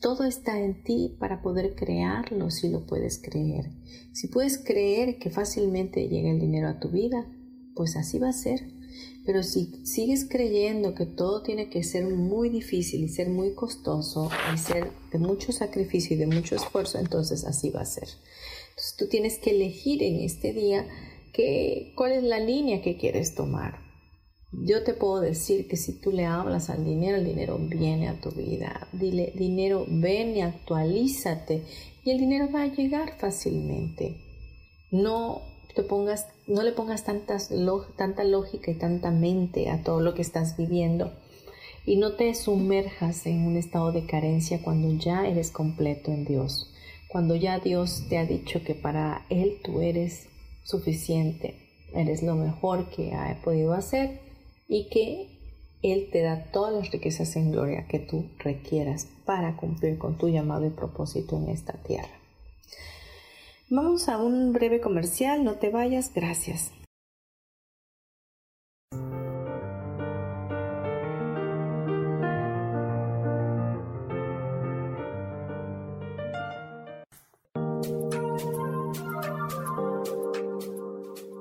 [0.00, 3.70] Todo está en ti para poder crearlo si lo puedes creer.
[4.12, 7.30] Si puedes creer que fácilmente llega el dinero a tu vida,
[7.76, 8.79] pues así va a ser.
[9.30, 14.28] Pero si sigues creyendo que todo tiene que ser muy difícil y ser muy costoso
[14.52, 18.08] y ser de mucho sacrificio y de mucho esfuerzo, entonces así va a ser.
[18.70, 20.84] Entonces tú tienes que elegir en este día
[21.32, 23.78] que, cuál es la línea que quieres tomar.
[24.50, 28.20] Yo te puedo decir que si tú le hablas al dinero, el dinero viene a
[28.20, 28.88] tu vida.
[28.92, 31.62] Dile, dinero, ven y actualízate
[32.04, 34.16] y el dinero va a llegar fácilmente.
[34.90, 35.49] No
[35.82, 37.50] pongas, no le pongas tantas,
[37.96, 41.12] tanta lógica y tanta mente a todo lo que estás viviendo
[41.86, 46.72] y no te sumerjas en un estado de carencia cuando ya eres completo en Dios,
[47.08, 50.28] cuando ya Dios te ha dicho que para Él tú eres
[50.62, 51.56] suficiente,
[51.94, 54.20] eres lo mejor que ha podido hacer
[54.68, 55.38] y que
[55.82, 60.28] Él te da todas las riquezas en gloria que tú requieras para cumplir con tu
[60.28, 62.19] llamado y propósito en esta tierra.
[63.72, 66.72] Vamos a un breve comercial, no te vayas, gracias.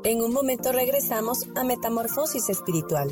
[0.03, 3.11] En un momento regresamos a Metamorfosis Espiritual.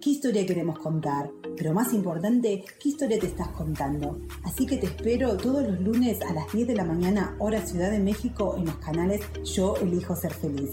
[0.00, 1.30] qué historia queremos contar.
[1.56, 4.20] Pero más importante, qué historia te estás contando.
[4.44, 7.90] Así que te espero todos los lunes a las 10 de la mañana, hora Ciudad
[7.90, 10.70] de México, en los canales Yo Elijo Ser Feliz.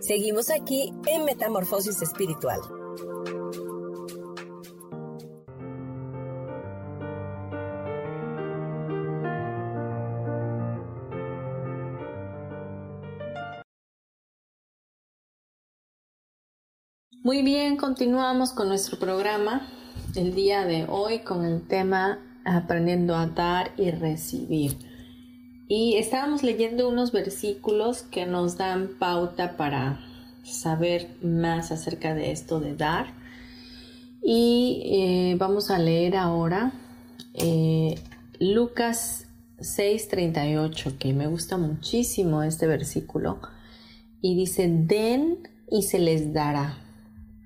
[0.00, 2.60] Seguimos aquí en Metamorfosis Espiritual.
[17.24, 19.66] Muy bien, continuamos con nuestro programa
[20.14, 24.76] el día de hoy con el tema aprendiendo a dar y recibir.
[25.66, 30.00] Y estábamos leyendo unos versículos que nos dan pauta para
[30.42, 33.14] saber más acerca de esto de dar.
[34.22, 36.72] Y eh, vamos a leer ahora
[37.32, 37.94] eh,
[38.38, 39.28] Lucas
[39.60, 43.40] 6:38, que me gusta muchísimo este versículo.
[44.20, 46.83] Y dice, den y se les dará.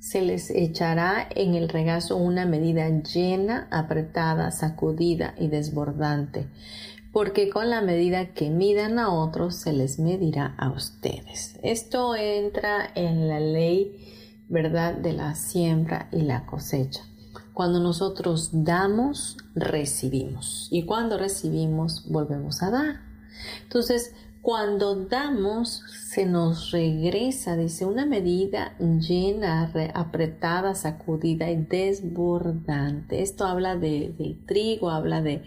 [0.00, 6.46] Se les echará en el regazo una medida llena, apretada, sacudida y desbordante
[7.10, 11.58] porque con la medida que midan a otros se les medirá a ustedes.
[11.62, 14.94] Esto entra en la ley ¿verdad?
[14.94, 17.02] De la siembra y la cosecha.
[17.52, 20.68] Cuando nosotros damos, recibimos.
[20.70, 23.00] Y cuando recibimos, volvemos a dar.
[23.62, 24.14] Entonces,
[24.48, 33.20] cuando damos, se nos regresa, dice, una medida llena, apretada, sacudida y desbordante.
[33.20, 35.42] Esto habla del trigo, habla de,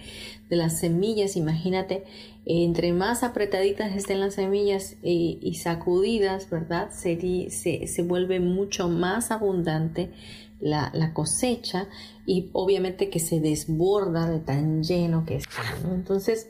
[0.51, 1.35] las semillas.
[1.35, 2.03] Imagínate,
[2.45, 6.91] entre más apretaditas estén las semillas y, sacudidas, ¿verdad?
[6.91, 10.11] Se, se, vuelve mucho más abundante
[10.59, 11.87] la, cosecha
[12.27, 15.63] y obviamente que se desborda de tan lleno que está.
[15.91, 16.49] Entonces,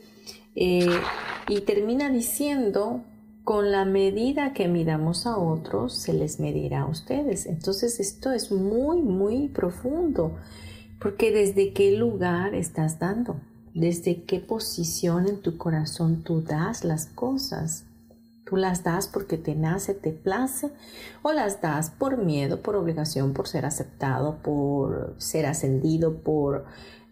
[0.56, 1.00] eh,
[1.48, 3.04] y termina diciendo,
[3.44, 7.46] con la medida que midamos a otros, se les medirá a ustedes.
[7.46, 10.38] Entonces esto es muy, muy profundo,
[11.00, 13.40] porque desde qué lugar estás dando,
[13.74, 17.86] desde qué posición en tu corazón tú das las cosas.
[18.46, 20.72] Tú las das porque te nace, te place,
[21.22, 26.66] o las das por miedo, por obligación, por ser aceptado, por ser ascendido, por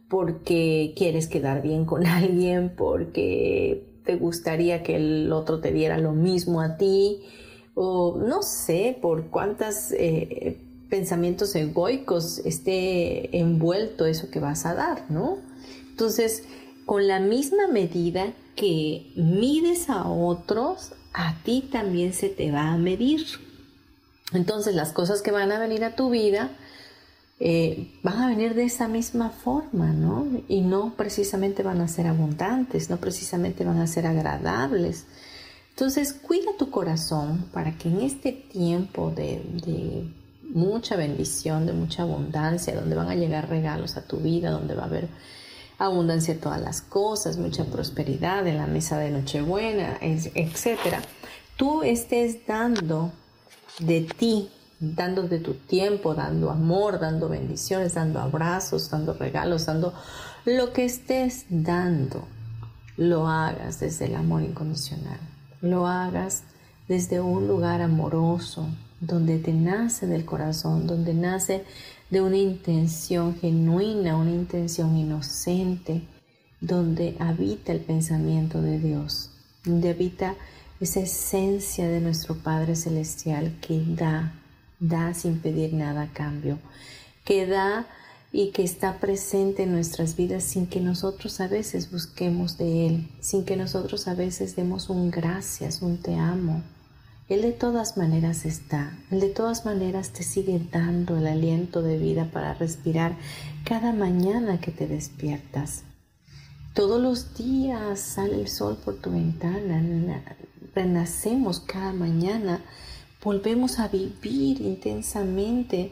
[0.10, 6.12] porque quieres quedar bien con alguien, porque te gustaría que el otro te diera lo
[6.12, 7.22] mismo a ti,
[7.76, 10.58] o no sé por cuántos eh,
[10.90, 15.38] pensamientos egoicos esté envuelto eso que vas a dar, ¿no?
[15.92, 16.44] Entonces,
[16.86, 22.78] con la misma medida que mides a otros, a ti también se te va a
[22.78, 23.26] medir.
[24.34, 26.50] Entonces, las cosas que van a venir a tu vida,
[27.42, 30.28] eh, van a venir de esa misma forma, ¿no?
[30.50, 35.06] Y no precisamente van a ser abundantes, no precisamente van a ser agradables.
[35.70, 40.12] Entonces, cuida tu corazón para que en este tiempo de,
[40.44, 44.84] mucha bendición, de mucha abundancia, donde van a llegar regalos a tu vida, donde va
[44.84, 45.08] a haber
[45.78, 51.02] abundancia de todas las cosas, mucha prosperidad en la mesa de Nochebuena, etcétera,
[51.56, 53.14] tú estés dando
[53.80, 54.50] de ti
[54.80, 59.94] dando de tu tiempo, dando amor, dando bendiciones, dando abrazos, dando regalos, dando
[60.46, 62.28] lo que estés dando,
[62.98, 65.20] lo hagas desde el amor incondicional,
[65.62, 66.44] lo hagas
[66.88, 68.68] desde un lugar amoroso,
[69.02, 71.64] donde te nace del corazón, donde nace
[72.10, 76.02] de una intención genuina, una intención inocente,
[76.60, 79.32] donde habita el pensamiento de Dios,
[79.64, 80.36] donde habita
[80.80, 84.34] esa esencia de nuestro Padre Celestial que da
[84.80, 86.60] da sin pedir nada a cambio,
[87.26, 87.88] que da
[88.32, 93.10] y que está presente en nuestras vidas sin que nosotros a veces busquemos de Él,
[93.20, 96.64] sin que nosotros a veces demos un gracias, un te amo.
[97.28, 101.98] Él de todas maneras está, Él de todas maneras te sigue dando el aliento de
[101.98, 103.18] vida para respirar
[103.66, 105.84] cada mañana que te despiertas.
[106.74, 109.84] Todos los días sale el sol por tu ventana,
[110.74, 112.62] renacemos cada mañana
[113.24, 115.92] volvemos a vivir intensamente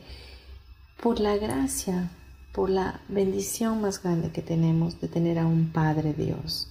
[1.02, 2.10] por la gracia,
[2.54, 6.70] por la bendición más grande que tenemos de tener a un Padre Dios.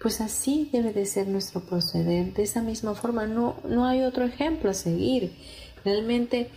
[0.00, 4.24] Pues así debe de ser nuestro proceder, de esa misma forma, no, no hay otro
[4.24, 5.32] ejemplo a seguir.
[5.84, 6.50] Realmente,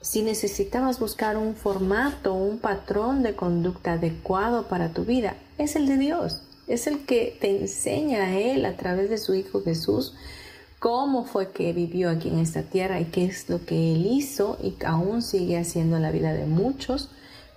[0.00, 5.86] si necesitabas buscar un formato, un patrón de conducta adecuado para tu vida, es el
[5.86, 10.14] de Dios, es el que te enseña a Él a través de su Hijo Jesús
[10.78, 14.58] cómo fue que vivió aquí en esta tierra y qué es lo que él hizo
[14.62, 17.10] y aún sigue haciendo la vida de muchos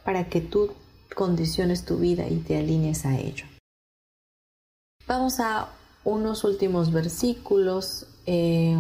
[0.04, 0.72] para que tú
[1.16, 3.46] condiciones tu vida y te alinees a ello.
[5.08, 5.70] Vamos a
[6.04, 8.08] unos últimos versículos.
[8.26, 8.78] Eh,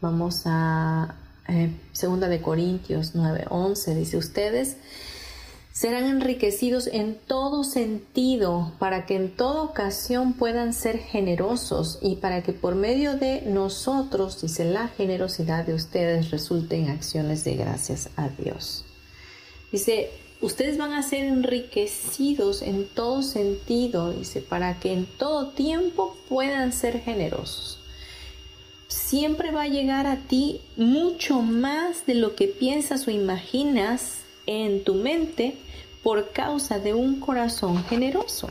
[0.00, 1.16] vamos a
[1.48, 3.94] eh, Segunda de Corintios 9:11.
[3.94, 4.76] Dice ustedes
[5.72, 12.42] serán enriquecidos en todo sentido, para que en toda ocasión puedan ser generosos y para
[12.42, 18.10] que por medio de nosotros, dice, la generosidad de ustedes resulte en acciones de gracias
[18.16, 18.84] a Dios.
[19.72, 20.10] Dice,
[20.42, 26.74] ustedes van a ser enriquecidos en todo sentido, dice, para que en todo tiempo puedan
[26.74, 27.78] ser generosos.
[28.88, 34.84] Siempre va a llegar a ti mucho más de lo que piensas o imaginas en
[34.84, 35.54] tu mente
[36.02, 38.48] por causa de un corazón generoso.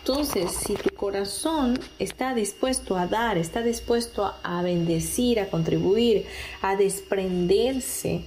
[0.00, 6.26] Entonces, si tu corazón está dispuesto a dar, está dispuesto a bendecir, a contribuir,
[6.60, 8.20] a desprenderse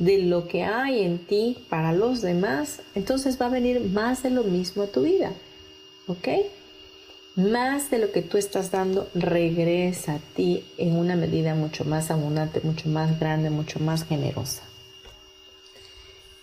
[0.00, 4.30] de lo que hay en ti para los demás, entonces va a venir más de
[4.30, 5.32] lo mismo a tu vida.
[6.08, 6.28] ¿Ok?
[7.36, 12.10] Más de lo que tú estás dando regresa a ti en una medida mucho más
[12.10, 14.62] abundante, mucho más grande, mucho más generosa.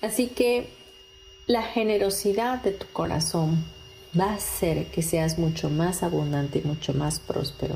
[0.01, 0.67] Así que
[1.47, 3.63] la generosidad de tu corazón
[4.19, 7.75] va a hacer que seas mucho más abundante y mucho más próspero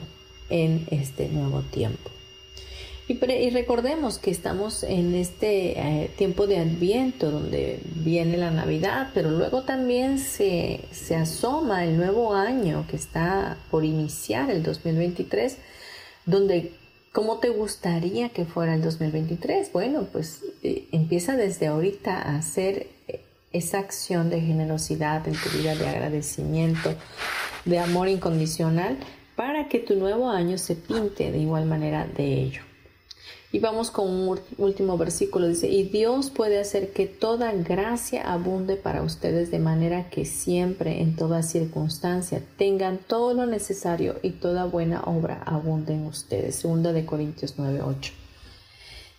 [0.49, 2.09] en este nuevo tiempo.
[3.07, 9.31] Y, recordemos que estamos en este eh, tiempo de Adviento donde viene la Navidad, pero
[9.31, 15.57] luego también se, se asoma el nuevo año que está por iniciar, el 2023,
[16.25, 16.71] donde
[17.11, 19.73] ¿Cómo te gustaría que fuera el 2023?
[19.73, 25.49] Bueno, pues eh, empieza desde ahorita a hacer eh, esa acción de generosidad en tu
[25.57, 26.95] vida, de agradecimiento,
[27.65, 28.97] de amor incondicional,
[29.35, 32.61] para que tu nuevo año se pinte de igual manera de ello.
[33.53, 35.47] Y vamos con un último versículo.
[35.47, 41.01] Dice, y Dios puede hacer que toda gracia abunde para ustedes de manera que siempre,
[41.01, 46.55] en toda circunstancia, tengan todo lo necesario y toda buena obra abunde en ustedes.
[46.55, 48.13] Segunda de Corintios 9:8.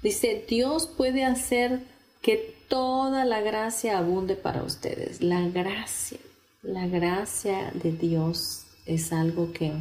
[0.02, 1.80] Dice, Dios puede hacer
[2.22, 5.20] que toda la gracia abunde para ustedes.
[5.20, 6.18] La gracia,
[6.62, 9.72] la gracia de Dios es algo que,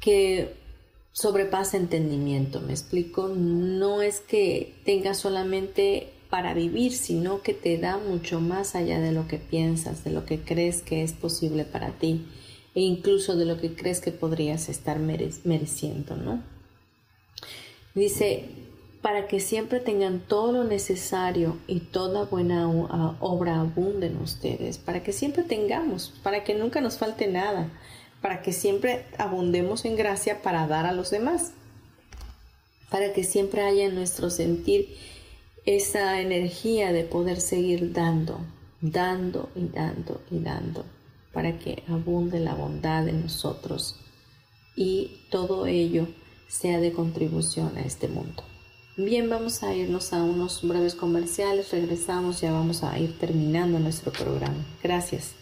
[0.00, 0.61] que
[1.12, 7.98] sobrepasa entendimiento, me explico, no es que tengas solamente para vivir, sino que te da
[7.98, 11.90] mucho más allá de lo que piensas, de lo que crees que es posible para
[11.90, 12.26] ti
[12.74, 16.42] e incluso de lo que crees que podrías estar mereciendo, ¿no?
[17.94, 18.48] Dice,
[19.02, 22.66] para que siempre tengan todo lo necesario y toda buena
[23.20, 27.68] obra abunde en ustedes, para que siempre tengamos, para que nunca nos falte nada,
[28.22, 31.52] para que siempre abundemos en gracia para dar a los demás,
[32.88, 34.96] para que siempre haya en nuestro sentir
[35.66, 38.40] esa energía de poder seguir dando,
[38.80, 40.86] dando y dando y dando,
[41.32, 43.96] para que abunde la bondad en nosotros
[44.76, 46.06] y todo ello
[46.48, 48.44] sea de contribución a este mundo.
[48.96, 54.12] Bien, vamos a irnos a unos breves comerciales, regresamos, ya vamos a ir terminando nuestro
[54.12, 54.64] programa.
[54.82, 55.41] Gracias.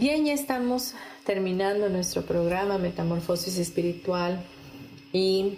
[0.00, 4.42] Bien, ya estamos terminando nuestro programa Metamorfosis Espiritual
[5.12, 5.54] y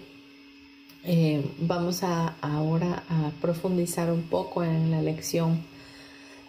[1.05, 5.65] eh, vamos a, ahora a profundizar un poco en la lección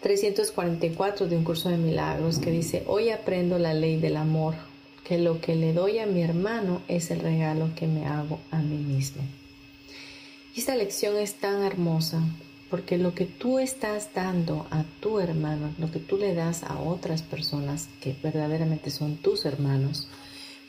[0.02, 4.54] 344 de un curso de milagros que dice, hoy aprendo la ley del amor,
[5.02, 8.58] que lo que le doy a mi hermano es el regalo que me hago a
[8.58, 9.22] mí mismo.
[10.54, 12.20] Esta lección es tan hermosa
[12.70, 16.78] porque lo que tú estás dando a tu hermano, lo que tú le das a
[16.80, 20.08] otras personas que verdaderamente son tus hermanos,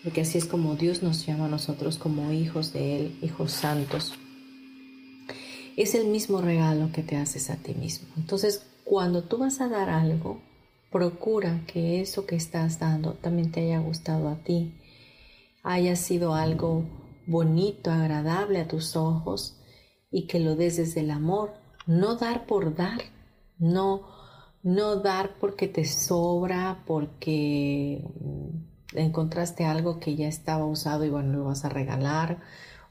[0.04, 4.14] porque así es como Dios nos llama a nosotros como hijos de Él, hijos santos,
[5.76, 8.08] es el mismo regalo que te haces a ti mismo.
[8.18, 10.42] Entonces, cuando tú vas a dar algo,
[10.92, 14.74] procura que eso que estás dando también te haya gustado a ti,
[15.64, 16.86] haya sido algo
[17.28, 19.58] bonito, agradable a tus ojos
[20.12, 21.54] y que lo des desde el amor
[21.90, 23.02] no dar por dar,
[23.58, 24.08] no,
[24.62, 31.34] no dar porque te sobra, porque mm, encontraste algo que ya estaba usado y bueno,
[31.34, 32.42] lo vas a regalar,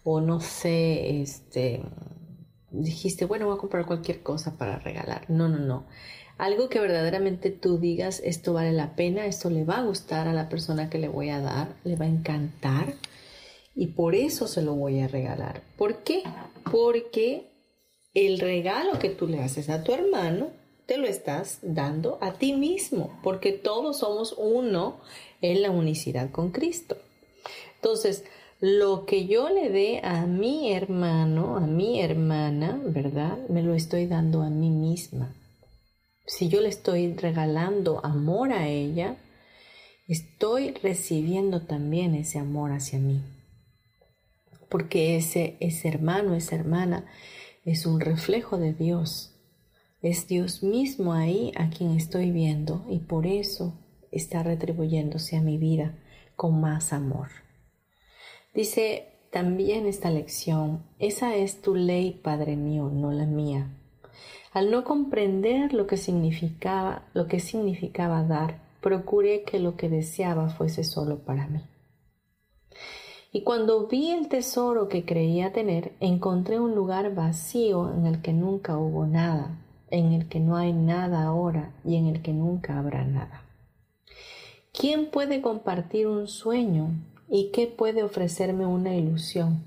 [0.03, 1.81] o no sé, este,
[2.73, 5.31] dijiste, bueno, voy a comprar cualquier cosa para regalar.
[5.31, 5.87] No, no, no.
[6.37, 10.33] Algo que verdaderamente tú digas, esto vale la pena, esto le va a gustar a
[10.33, 12.95] la persona que le voy a dar, le va a encantar
[13.77, 15.63] y por eso se lo voy a regalar.
[15.77, 16.25] ¿Por qué?
[16.71, 17.48] Porque
[18.27, 20.51] el regalo que tú le haces a tu hermano,
[20.87, 24.97] te lo estás dando a ti mismo, porque todos somos uno
[25.41, 26.97] en la unicidad con Cristo.
[27.77, 28.25] Entonces,
[28.61, 33.39] lo que yo le dé a mi hermano, a mi hermana, ¿verdad?
[33.49, 35.33] Me lo estoy dando a mí misma.
[36.27, 39.17] Si yo le estoy regalando amor a ella,
[40.09, 43.21] estoy recibiendo también ese amor hacia mí.
[44.69, 47.07] Porque ese, ese hermano, esa hermana,
[47.69, 49.35] es un reflejo de Dios.
[50.01, 53.75] Es Dios mismo ahí a quien estoy viendo y por eso
[54.11, 55.99] está retribuyéndose a mi vida
[56.35, 57.29] con más amor.
[58.55, 63.69] Dice también esta lección, esa es tu ley, Padre mío, no la mía.
[64.55, 70.49] Al no comprender lo que significaba, lo que significaba dar, procuré que lo que deseaba
[70.49, 71.61] fuese solo para mí.
[73.31, 78.33] Y cuando vi el tesoro que creía tener, encontré un lugar vacío en el que
[78.33, 79.59] nunca hubo nada,
[79.91, 83.43] en el que no hay nada ahora y en el que nunca habrá nada.
[84.73, 86.91] ¿Quién puede compartir un sueño
[87.29, 89.65] y qué puede ofrecerme una ilusión?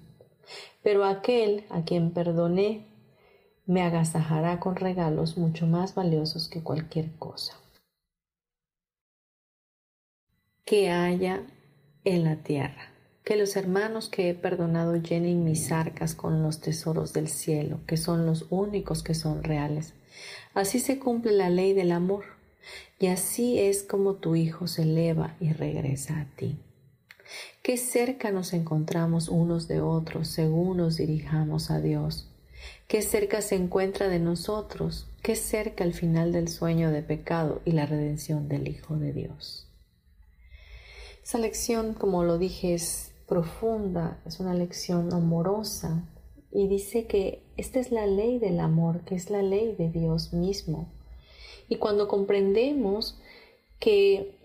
[0.81, 2.87] Pero aquel a quien perdoné
[3.65, 7.61] me agasajará con regalos mucho más valiosos que cualquier cosa
[10.65, 11.41] que haya
[12.05, 12.90] en la tierra.
[13.23, 17.97] Que los hermanos que he perdonado llenen mis arcas con los tesoros del cielo, que
[17.97, 19.93] son los únicos que son reales.
[20.53, 22.25] Así se cumple la ley del amor,
[22.99, 26.57] y así es como tu Hijo se eleva y regresa a ti.
[27.61, 32.27] Qué cerca nos encontramos unos de otros según nos dirijamos a Dios.
[32.87, 37.71] Qué cerca se encuentra de nosotros, qué cerca el final del sueño de pecado y
[37.71, 39.67] la redención del Hijo de Dios.
[41.23, 46.03] Esa lección, como lo dije, es profunda, es una lección amorosa
[46.51, 50.33] y dice que esta es la ley del amor, que es la ley de Dios
[50.33, 50.91] mismo.
[51.69, 53.21] Y cuando comprendemos
[53.79, 54.37] que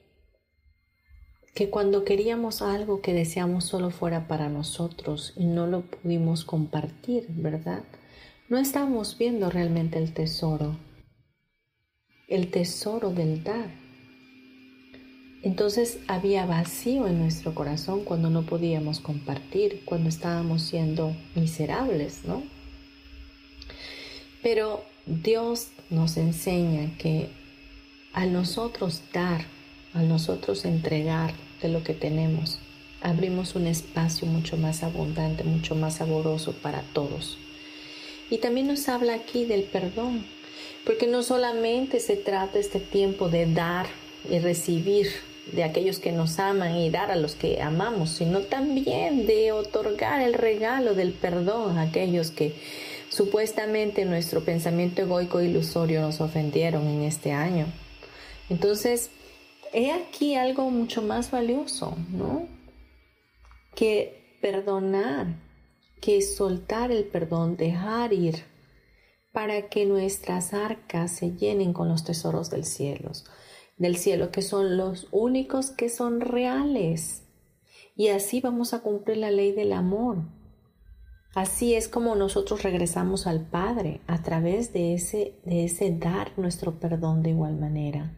[1.53, 7.27] que cuando queríamos algo que deseamos solo fuera para nosotros y no lo pudimos compartir,
[7.31, 7.83] ¿verdad?
[8.49, 10.77] No estamos viendo realmente el tesoro,
[12.29, 13.86] el tesoro del dar.
[15.47, 22.43] Entonces había vacío en nuestro corazón cuando no podíamos compartir, cuando estábamos siendo miserables, ¿no?
[24.43, 27.29] Pero Dios nos enseña que
[28.13, 29.45] al nosotros dar,
[29.95, 31.33] al nosotros entregar
[31.63, 32.59] de lo que tenemos,
[33.01, 37.39] abrimos un espacio mucho más abundante, mucho más saboroso para todos.
[38.31, 40.27] Y también nos habla aquí del perdón,
[40.85, 43.87] porque no solamente se trata este tiempo de dar
[44.29, 45.07] y recibir
[45.53, 50.21] de aquellos que nos aman y dar a los que amamos, sino también de otorgar
[50.21, 52.55] el regalo del perdón a aquellos que
[53.09, 57.67] supuestamente nuestro pensamiento egoico e ilusorio nos ofendieron en este año.
[58.51, 59.11] Entonces,
[59.73, 62.49] he aquí algo mucho más valioso, ¿no?
[63.75, 65.27] Que perdonar,
[66.01, 68.45] que soltar el perdón, dejar ir,
[69.33, 73.13] para que nuestras arcas se llenen con los tesoros del cielo
[73.77, 77.23] del cielo, que son los únicos que son reales.
[77.95, 80.25] Y así vamos a cumplir la ley del amor.
[81.35, 86.81] Así es como nosotros regresamos al Padre a través de ese, de ese dar nuestro
[86.81, 88.17] perdón de igual manera.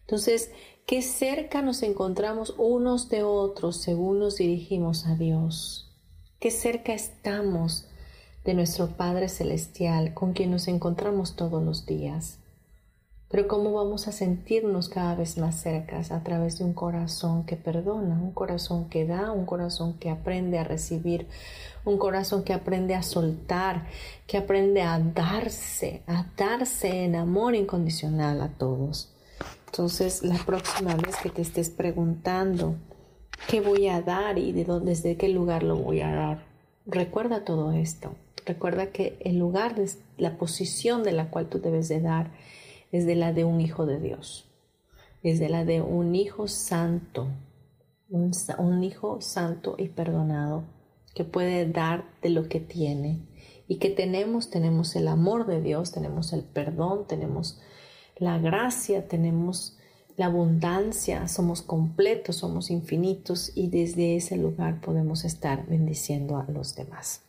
[0.00, 0.50] Entonces,
[0.86, 5.94] qué cerca nos encontramos unos de otros según nos dirigimos a Dios.
[6.40, 7.86] Qué cerca estamos
[8.44, 12.39] de nuestro Padre Celestial con quien nos encontramos todos los días.
[13.30, 17.54] Pero ¿cómo vamos a sentirnos cada vez más cercas a través de un corazón que
[17.54, 21.28] perdona, un corazón que da, un corazón que aprende a recibir,
[21.84, 23.86] un corazón que aprende a soltar,
[24.26, 29.12] que aprende a darse, a darse en amor incondicional a todos?
[29.66, 32.74] Entonces, la próxima vez que te estés preguntando
[33.46, 36.46] qué voy a dar y de dónde, desde qué lugar lo voy a dar,
[36.84, 38.12] recuerda todo esto.
[38.44, 39.76] Recuerda que el lugar,
[40.18, 42.32] la posición de la cual tú debes de dar,
[42.92, 44.48] es de la de un hijo de Dios,
[45.22, 47.28] es de la de un hijo santo,
[48.08, 50.64] un, hijo santo y perdonado
[51.14, 53.20] que puede dar de lo que tiene
[53.68, 57.60] y que tenemos, tenemos el amor de Dios, tenemos el perdón, tenemos
[58.16, 59.76] la gracia, tenemos
[60.16, 66.74] la abundancia, somos completos, somos infinitos y desde ese lugar podemos estar bendiciendo a los
[66.74, 67.22] demás.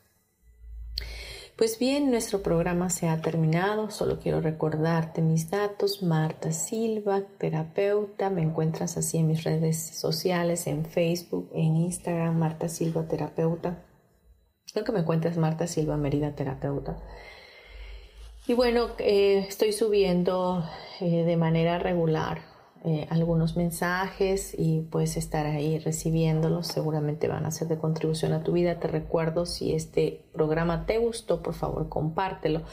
[1.62, 3.92] Pues bien, nuestro programa se ha terminado.
[3.92, 6.02] Solo quiero recordarte mis datos.
[6.02, 8.32] Marta Silva, terapeuta.
[8.32, 13.86] Me encuentras así en mis redes sociales, en Facebook, en Instagram, Marta Silva, terapeuta.
[14.74, 16.98] Creo que me encuentras Marta Silva, Merida, terapeuta.
[18.48, 20.68] Y bueno, eh, estoy subiendo
[21.00, 22.51] eh, de manera regular
[22.84, 26.66] eh, algunos mensajes y puedes estar ahí recibiéndolos.
[26.66, 28.80] Seguramente van a ser de contribución a tu vida.
[28.80, 32.64] Te recuerdo, si este programa te gustó, por favor, compártelo.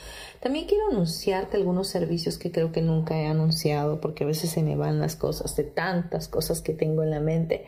[0.41, 4.63] También quiero anunciarte algunos servicios que creo que nunca he anunciado porque a veces se
[4.63, 7.67] me van las cosas de tantas cosas que tengo en la mente.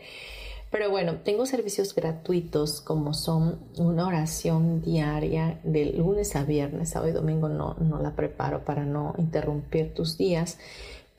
[0.71, 7.11] Pero bueno, tengo servicios gratuitos como son una oración diaria de lunes a viernes, sábado
[7.11, 10.57] y domingo no, no la preparo para no interrumpir tus días,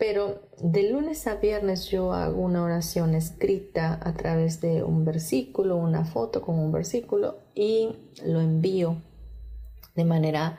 [0.02, 5.76] pero de lunes a viernes yo hago una oración escrita a través de un versículo,
[5.76, 7.90] una foto con un versículo y
[8.24, 9.00] lo envío
[9.94, 10.58] de manera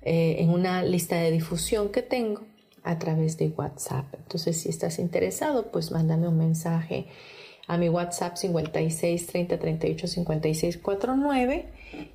[0.00, 2.46] eh, en una lista de difusión que tengo
[2.82, 4.06] a través de WhatsApp.
[4.14, 7.08] Entonces, si estás interesado, pues mándame un mensaje
[7.66, 11.66] a mi WhatsApp 56 30 38 56 49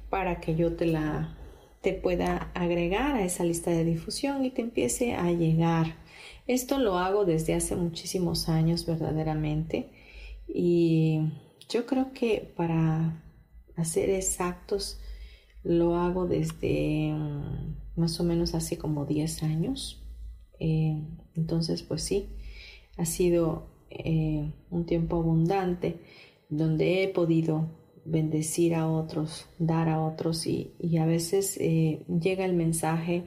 [0.09, 1.37] para que yo te la
[1.81, 6.01] te pueda agregar a esa lista de difusión y te empiece a llegar.
[6.47, 9.91] Esto lo hago desde hace muchísimos años verdaderamente
[10.47, 11.19] y
[11.69, 13.23] yo creo que para
[13.75, 14.99] hacer exactos
[15.63, 20.03] lo hago desde mm, más o menos hace como 10 años.
[20.59, 21.01] Eh,
[21.35, 22.29] entonces, pues sí,
[22.97, 26.01] ha sido eh, un tiempo abundante
[26.49, 27.69] donde he podido
[28.05, 33.23] bendecir a otros, dar a otros y, a veces eh, llega el mensaje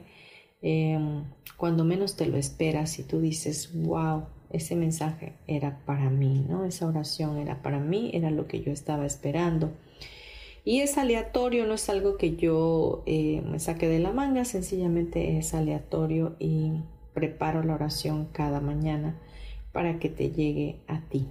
[0.67, 1.23] em,
[1.55, 6.65] cuando menos te lo esperas y tú dices, wow, ese mensaje era para mí, ¿no?
[6.65, 9.71] Esa oración era para mí, era lo que yo estaba esperando.
[10.65, 15.37] Y es aleatorio, no es algo que yo eh, me saque de la manga, sencillamente
[15.37, 16.73] es aleatorio y
[17.13, 19.17] preparo la oración cada mañana
[19.71, 21.27] para que te llegue a ti.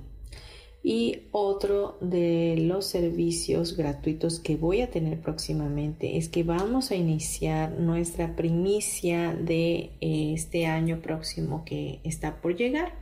[0.89, 6.95] Y otro de los servicios gratuitos que voy a tener próximamente es que vamos a
[6.95, 12.95] iniciar nuestra primicia de eh, este año próximo que está por llegar.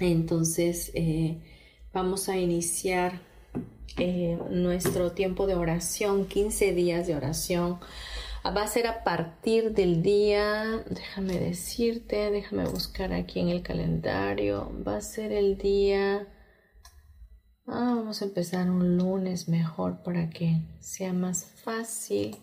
[0.00, 1.38] Entonces eh,
[1.94, 3.22] vamos a iniciar
[3.96, 7.78] eh, nuestro tiempo de oración, 15 días de oración
[8.44, 14.70] va a ser a partir del día, déjame decirte, déjame buscar aquí en el calendario,
[14.86, 16.28] va a ser el día,
[17.66, 22.36] ah, vamos a empezar un lunes mejor para que sea más fácil.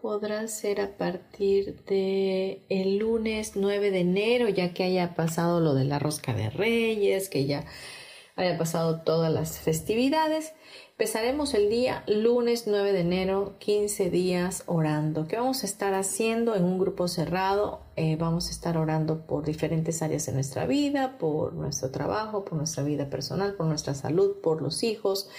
[0.00, 5.74] Podrá ser a partir de el lunes 9 de enero, ya que haya pasado lo
[5.74, 7.66] de la rosca de reyes, que ya
[8.40, 10.52] haya pasado todas las festividades.
[10.92, 15.26] Empezaremos el día lunes 9 de enero, 15 días orando.
[15.26, 17.80] ¿Qué vamos a estar haciendo en un grupo cerrado?
[17.96, 22.58] Eh, vamos a estar orando por diferentes áreas de nuestra vida, por nuestro trabajo, por
[22.58, 25.30] nuestra vida personal, por nuestra salud, por los hijos,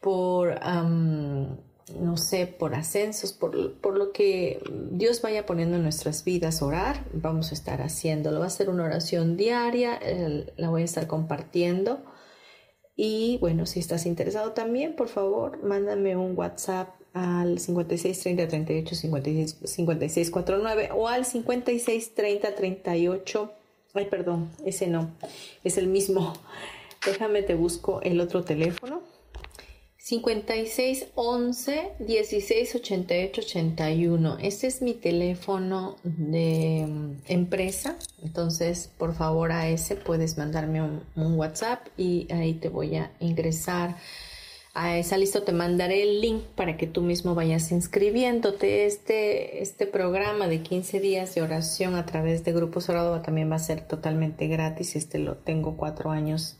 [0.00, 6.62] por, no sé, por ascensos, por, por, lo que Dios vaya poniendo en nuestras vidas,
[6.62, 7.04] orar.
[7.12, 8.40] Vamos a estar haciéndolo.
[8.40, 9.98] Va a ser una oración diaria,
[10.56, 12.00] la voy a estar compartiendo
[12.96, 18.94] y bueno, si estás interesado también, por favor, mándame un WhatsApp al 56 30 38
[18.94, 23.52] 56, 56 49 o al 56 30 38.
[23.94, 25.10] Ay, perdón, ese no,
[25.62, 26.34] es el mismo.
[27.06, 29.02] Déjame, te busco el otro teléfono.
[30.04, 34.36] 56 11 16 88 81.
[34.42, 37.96] Este es mi teléfono de mm, empresa.
[38.22, 41.04] Entonces, por favor, a ese puedes mandarme un,
[41.38, 43.96] WhatsApp y ahí te voy a ingresar.
[44.74, 48.84] A esa lista te mandaré el link para que tú mismo vayas inscribiéndote.
[48.84, 53.56] Este, este programa de 15 días de oración a través de Grupos Orado también va
[53.56, 54.96] a ser totalmente gratis.
[54.96, 56.58] Este lo tengo cuatro años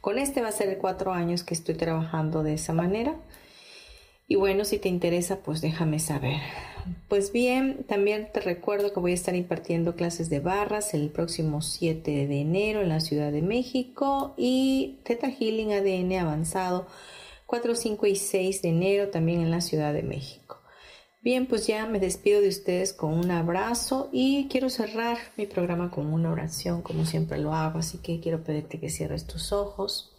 [0.00, 3.16] con este va a ser cuatro años que estoy trabajando de esa manera.
[4.26, 6.40] Y bueno, si te interesa, pues déjame saber.
[7.08, 11.62] Pues bien, también te recuerdo que voy a estar impartiendo clases de barras el próximo
[11.62, 16.86] 7 de enero en la Ciudad de México y Theta Healing ADN avanzado
[17.46, 20.39] 4, 5 y 6 de enero también en la Ciudad de México.
[21.22, 25.90] Bien, pues ya me despido de ustedes con un abrazo y quiero cerrar mi programa
[25.90, 30.16] con una oración, como siempre lo hago, así que quiero pedirte que cierres tus ojos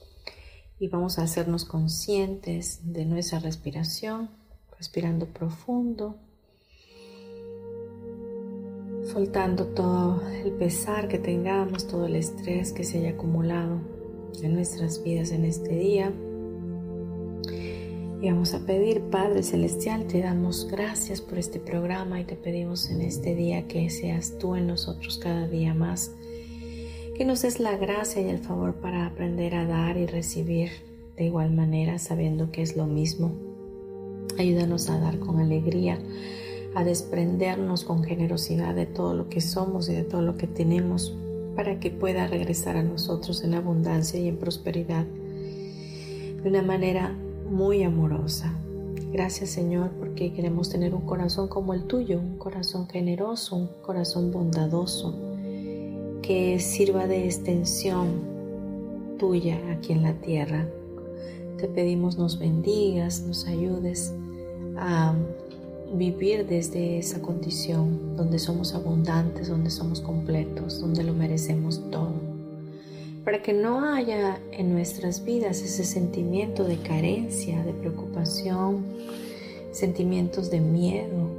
[0.78, 4.30] y vamos a hacernos conscientes de nuestra respiración,
[4.78, 6.18] respirando profundo,
[9.12, 13.82] soltando todo el pesar que tengamos, todo el estrés que se haya acumulado
[14.44, 16.14] en nuestras vidas en este día.
[18.22, 22.92] Y vamos a pedir, Padre Celestial, te damos gracias por este programa y te pedimos
[22.92, 26.12] en este día que seas tú en nosotros cada día más,
[27.18, 30.70] que nos des la gracia y el favor para aprender a dar y recibir
[31.18, 33.32] de igual manera, sabiendo que es lo mismo.
[34.38, 35.98] Ayúdanos a dar con alegría,
[36.76, 41.18] a desprendernos con generosidad de todo lo que somos y de todo lo que tenemos,
[41.56, 45.08] para que pueda regresar a nosotros en abundancia y en prosperidad
[46.44, 47.16] de una manera
[47.52, 48.54] muy amorosa.
[49.12, 54.32] Gracias Señor porque queremos tener un corazón como el tuyo, un corazón generoso, un corazón
[54.32, 55.14] bondadoso,
[56.22, 60.66] que sirva de extensión tuya aquí en la tierra.
[61.58, 64.14] Te pedimos nos bendigas, nos ayudes
[64.78, 65.14] a
[65.94, 72.31] vivir desde esa condición donde somos abundantes, donde somos completos, donde lo merecemos todo.
[73.24, 78.86] Para que no haya en nuestras vidas ese sentimiento de carencia, de preocupación,
[79.72, 81.30] sentimientos de miedo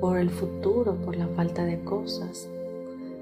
[0.00, 2.48] por el futuro, por la falta de cosas.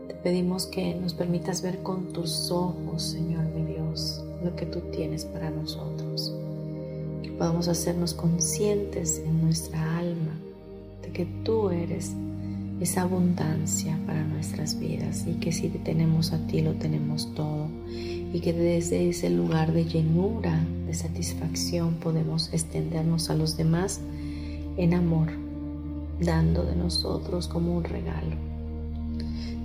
[0.09, 4.81] Te pedimos que nos permitas ver con tus ojos, Señor mi Dios, lo que tú
[4.91, 6.35] tienes para nosotros
[7.43, 10.39] podamos hacernos conscientes en nuestra alma
[11.03, 12.13] de que tú eres
[12.83, 17.69] esa abundancia para nuestras vidas y que si tenemos a ti lo tenemos todo
[18.33, 24.01] y que desde ese lugar de llenura, de satisfacción podemos extendernos a los demás
[24.77, 25.29] en amor,
[26.21, 28.37] dando de nosotros como un regalo.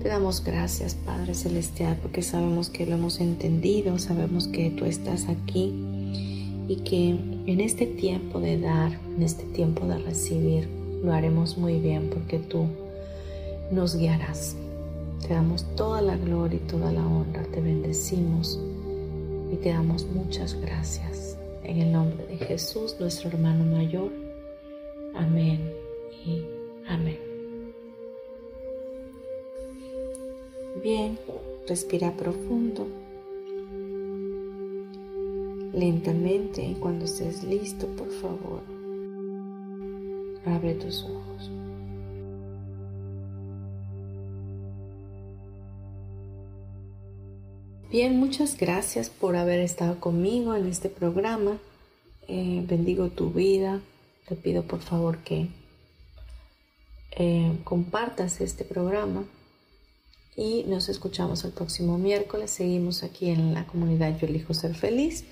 [0.01, 5.27] Te damos gracias, Padre Celestial, porque sabemos que lo hemos entendido, sabemos que tú estás
[5.27, 5.73] aquí
[6.67, 7.09] y que
[7.51, 10.69] en este tiempo de dar, en este tiempo de recibir,
[11.03, 12.67] lo haremos muy bien porque tú
[13.71, 14.55] nos guiarás.
[15.21, 18.59] Te damos toda la gloria y toda la honra, te bendecimos
[19.51, 21.37] y te damos muchas gracias.
[21.63, 24.11] En el nombre de Jesús, nuestro hermano mayor.
[25.15, 25.73] Amén
[26.25, 26.43] y
[26.87, 27.17] amén.
[30.83, 31.17] Bien,
[31.67, 32.87] respira profundo
[35.73, 38.61] lentamente cuando estés listo, por favor.
[40.45, 41.51] Abre tus ojos.
[47.89, 51.57] Bien, muchas gracias por haber estado conmigo en este programa.
[52.27, 53.79] Eh, bendigo tu vida.
[54.27, 55.47] Te pido por favor que
[57.11, 59.23] eh, compartas este programa
[60.35, 62.51] y nos escuchamos el próximo miércoles.
[62.51, 65.23] Seguimos aquí en la comunidad Yo elijo ser feliz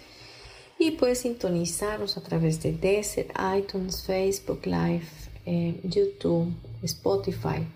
[0.80, 5.08] y puedes sintonizarnos a través de Desert, iTunes, Facebook Live,
[5.46, 6.54] eh, YouTube,
[6.84, 7.68] Spotify.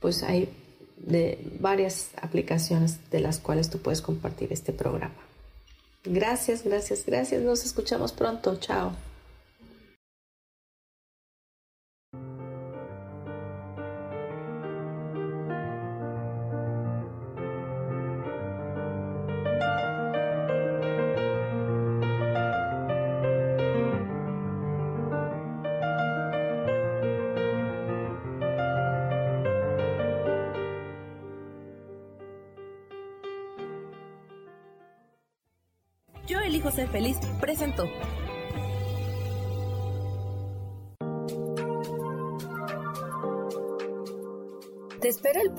[0.00, 0.48] Pues hay
[1.02, 5.14] de varias aplicaciones de las cuales tú puedes compartir este programa.
[6.04, 7.42] Gracias, gracias, gracias.
[7.42, 8.56] Nos escuchamos pronto.
[8.56, 8.92] Chao.